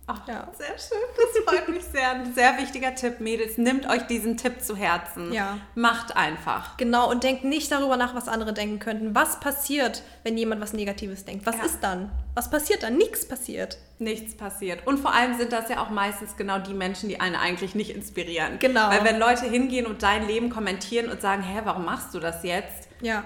Ach, 0.05 0.27
ja. 0.27 0.47
Sehr 0.57 0.77
schön, 0.77 0.97
das 1.15 1.43
freut 1.45 1.69
mich 1.69 1.83
sehr. 1.85 2.11
Ein 2.11 2.33
sehr 2.33 2.57
wichtiger 2.57 2.93
Tipp, 2.93 3.21
Mädels. 3.21 3.57
Nimmt 3.57 3.87
euch 3.89 4.03
diesen 4.03 4.35
Tipp 4.35 4.61
zu 4.61 4.75
Herzen. 4.75 5.31
Ja. 5.31 5.59
Macht 5.75 6.17
einfach. 6.17 6.75
Genau, 6.77 7.09
und 7.09 7.23
denkt 7.23 7.45
nicht 7.45 7.71
darüber 7.71 7.95
nach, 7.95 8.13
was 8.13 8.27
andere 8.27 8.53
denken 8.53 8.79
könnten. 8.79 9.15
Was 9.15 9.39
passiert, 9.39 10.03
wenn 10.23 10.37
jemand 10.37 10.61
was 10.61 10.73
Negatives 10.73 11.23
denkt? 11.23 11.45
Was 11.45 11.57
ja. 11.57 11.63
ist 11.63 11.79
dann? 11.81 12.11
Was 12.35 12.49
passiert 12.49 12.83
dann? 12.83 12.97
Nichts 12.97 13.25
passiert. 13.25 13.77
Nichts 13.97 14.35
passiert. 14.35 14.85
Und 14.85 14.99
vor 14.99 15.13
allem 15.13 15.37
sind 15.37 15.53
das 15.53 15.69
ja 15.69 15.81
auch 15.81 15.89
meistens 15.89 16.35
genau 16.35 16.59
die 16.59 16.73
Menschen, 16.73 17.07
die 17.07 17.21
einen 17.21 17.35
eigentlich 17.35 17.73
nicht 17.73 17.95
inspirieren. 17.95 18.59
Genau. 18.59 18.89
Weil 18.89 19.05
wenn 19.05 19.19
Leute 19.19 19.45
hingehen 19.45 19.85
und 19.85 20.03
dein 20.03 20.27
Leben 20.27 20.49
kommentieren 20.49 21.09
und 21.09 21.21
sagen, 21.21 21.43
hä, 21.43 21.61
warum 21.63 21.85
machst 21.85 22.13
du 22.13 22.19
das 22.19 22.43
jetzt? 22.43 22.89
Ja 23.01 23.23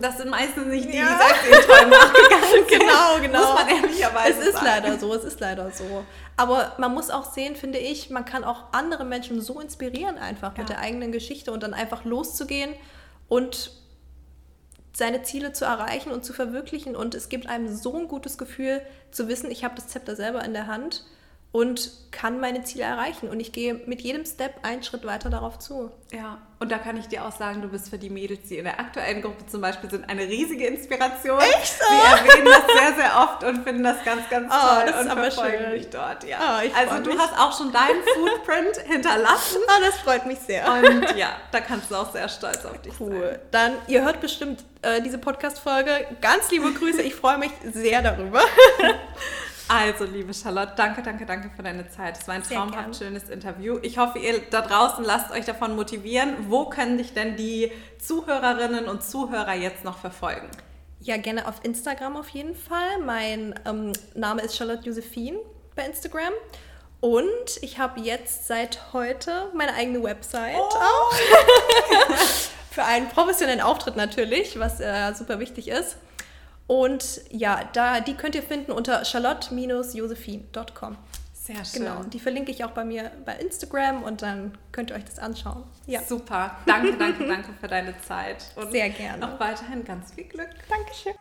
das 0.00 0.16
sind 0.16 0.30
meistens 0.30 0.66
nicht 0.66 0.90
die, 0.90 0.96
ja. 0.96 1.04
die 1.04 1.44
selbst 1.44 1.68
den 1.68 1.90
nachgegangen 1.90 2.44
sind. 2.50 2.68
genau, 2.68 3.20
genau. 3.20 3.52
Muss 3.52 3.62
man 3.62 3.68
ehrlicherweise 3.68 4.40
Es 4.40 4.46
ist 4.46 4.52
sagen. 4.54 4.66
leider 4.66 4.98
so, 4.98 5.14
es 5.14 5.24
ist 5.24 5.40
leider 5.40 5.70
so. 5.70 6.04
Aber 6.36 6.72
man 6.78 6.94
muss 6.94 7.10
auch 7.10 7.32
sehen, 7.32 7.54
finde 7.54 7.78
ich, 7.78 8.08
man 8.10 8.24
kann 8.24 8.44
auch 8.44 8.72
andere 8.72 9.04
Menschen 9.04 9.40
so 9.42 9.60
inspirieren 9.60 10.16
einfach 10.16 10.52
ja. 10.54 10.60
mit 10.60 10.70
der 10.70 10.78
eigenen 10.78 11.12
Geschichte 11.12 11.52
und 11.52 11.62
dann 11.62 11.74
einfach 11.74 12.04
loszugehen 12.04 12.72
und 13.28 13.72
seine 14.94 15.22
Ziele 15.22 15.52
zu 15.52 15.64
erreichen 15.64 16.10
und 16.10 16.24
zu 16.24 16.32
verwirklichen. 16.32 16.96
Und 16.96 17.14
es 17.14 17.28
gibt 17.28 17.48
einem 17.48 17.74
so 17.74 17.96
ein 17.96 18.08
gutes 18.08 18.38
Gefühl 18.38 18.80
zu 19.10 19.28
wissen, 19.28 19.50
ich 19.50 19.62
habe 19.62 19.74
das 19.74 19.88
Zepter 19.88 20.16
selber 20.16 20.44
in 20.44 20.54
der 20.54 20.66
Hand 20.66 21.04
und 21.50 21.90
kann 22.10 22.40
meine 22.40 22.62
Ziele 22.62 22.84
erreichen. 22.84 23.28
Und 23.28 23.40
ich 23.40 23.52
gehe 23.52 23.74
mit 23.74 24.00
jedem 24.02 24.24
Step 24.24 24.56
einen 24.62 24.82
Schritt 24.82 25.06
weiter 25.06 25.30
darauf 25.30 25.58
zu. 25.58 25.90
Ja, 26.12 26.38
und 26.58 26.72
da 26.72 26.78
kann 26.78 26.96
ich 26.96 27.06
dir 27.06 27.24
auch 27.24 27.32
sagen, 27.32 27.62
du 27.62 27.68
bist 27.68 27.88
für 27.88 27.98
die 27.98 28.10
Mädels, 28.10 28.48
die 28.48 28.58
in 28.58 28.64
der 28.64 28.80
aktuellen 28.80 29.22
Gruppe 29.22 29.46
zum 29.46 29.60
Beispiel 29.60 29.88
sind, 29.88 30.08
eine 30.08 30.22
riesige 30.22 30.66
Inspiration. 30.66 31.38
Echt 31.38 31.78
so? 31.78 31.84
Wir 31.84 32.18
erwähnen 32.18 32.46
das 32.46 32.66
sehr, 32.66 32.94
sehr 32.96 33.16
oft 33.16 33.44
und 33.44 33.64
finden 33.64 33.84
das 33.84 34.04
ganz, 34.04 34.28
ganz 34.28 34.52
oh, 34.52 34.66
toll 34.66 34.84
das 34.86 34.96
ist 34.96 35.02
und 35.02 35.10
aber 35.10 35.30
schön. 35.30 35.70
dich 35.72 35.90
dort. 35.90 36.24
Ja. 36.24 36.38
Oh, 36.40 36.76
also 36.76 37.02
du 37.02 37.10
mich. 37.10 37.18
hast 37.18 37.38
auch 37.38 37.56
schon 37.56 37.72
deinen 37.72 38.02
Footprint 38.14 38.76
hinterlassen. 38.86 39.58
Oh, 39.66 39.80
das 39.84 39.96
freut 40.00 40.26
mich 40.26 40.38
sehr. 40.40 40.70
Und 40.72 41.16
ja, 41.16 41.36
da 41.52 41.60
kannst 41.60 41.90
du 41.90 41.94
auch 41.94 42.12
sehr 42.12 42.28
stolz 42.28 42.64
auf 42.64 42.80
dich 42.82 42.94
cool. 43.00 43.10
sein. 43.10 43.20
Cool. 43.20 43.40
Dann, 43.52 43.72
ihr 43.86 44.02
hört 44.02 44.20
bestimmt 44.20 44.64
äh, 44.82 45.00
diese 45.00 45.18
Podcast-Folge. 45.18 46.06
Ganz 46.20 46.50
liebe 46.50 46.72
Grüße, 46.72 47.02
ich 47.02 47.14
freue 47.14 47.38
mich 47.38 47.52
sehr 47.72 48.02
darüber. 48.02 48.40
Also, 49.68 50.04
liebe 50.04 50.32
Charlotte, 50.32 50.72
danke, 50.76 51.02
danke, 51.02 51.26
danke 51.26 51.50
für 51.54 51.62
deine 51.62 51.88
Zeit. 51.90 52.18
Es 52.18 52.26
war 52.26 52.34
ein 52.34 52.42
traumhaft 52.42 52.96
schönes 52.96 53.28
Interview. 53.28 53.78
Ich 53.82 53.98
hoffe, 53.98 54.18
ihr 54.18 54.40
da 54.50 54.62
draußen 54.62 55.04
lasst 55.04 55.30
euch 55.30 55.44
davon 55.44 55.76
motivieren. 55.76 56.34
Wo 56.48 56.70
können 56.70 56.96
dich 56.96 57.12
denn 57.12 57.36
die 57.36 57.70
Zuhörerinnen 57.98 58.86
und 58.88 59.02
Zuhörer 59.02 59.54
jetzt 59.54 59.84
noch 59.84 59.98
verfolgen? 59.98 60.48
Ja, 61.00 61.18
gerne 61.18 61.46
auf 61.46 61.62
Instagram 61.62 62.16
auf 62.16 62.30
jeden 62.30 62.54
Fall. 62.54 62.98
Mein 63.04 63.54
ähm, 63.66 63.92
Name 64.14 64.40
ist 64.40 64.56
Charlotte 64.56 64.84
Josephine 64.84 65.38
bei 65.76 65.84
Instagram. 65.84 66.32
Und 67.00 67.58
ich 67.60 67.78
habe 67.78 68.00
jetzt 68.00 68.46
seit 68.46 68.92
heute 68.94 69.50
meine 69.54 69.74
eigene 69.74 70.02
Website 70.02 70.56
oh. 70.56 70.76
auch. 70.76 71.12
Für 72.70 72.84
einen 72.84 73.08
professionellen 73.08 73.60
Auftritt 73.60 73.96
natürlich, 73.96 74.58
was 74.58 74.80
äh, 74.80 75.12
super 75.12 75.38
wichtig 75.40 75.68
ist. 75.68 75.96
Und 76.68 77.22
ja, 77.30 77.68
da, 77.72 78.00
die 78.00 78.14
könnt 78.14 78.36
ihr 78.36 78.42
finden 78.42 78.70
unter 78.70 79.04
charlotte-josephine.com. 79.04 80.96
Sehr 81.32 81.64
schön. 81.64 81.82
Genau, 81.82 82.02
die 82.02 82.20
verlinke 82.20 82.50
ich 82.52 82.62
auch 82.62 82.72
bei 82.72 82.84
mir 82.84 83.10
bei 83.24 83.36
Instagram 83.36 84.02
und 84.02 84.20
dann 84.20 84.56
könnt 84.70 84.90
ihr 84.90 84.96
euch 84.96 85.06
das 85.06 85.18
anschauen. 85.18 85.64
Ja. 85.86 86.02
Super. 86.02 86.58
Danke, 86.66 86.98
danke, 86.98 87.26
danke 87.26 87.54
für 87.58 87.68
deine 87.68 87.98
Zeit. 88.02 88.44
Und 88.54 88.70
Sehr 88.70 88.90
gerne. 88.90 89.18
Noch 89.26 89.40
weiterhin 89.40 89.82
ganz 89.82 90.12
viel 90.12 90.24
Glück. 90.24 90.50
Dankeschön. 90.68 91.14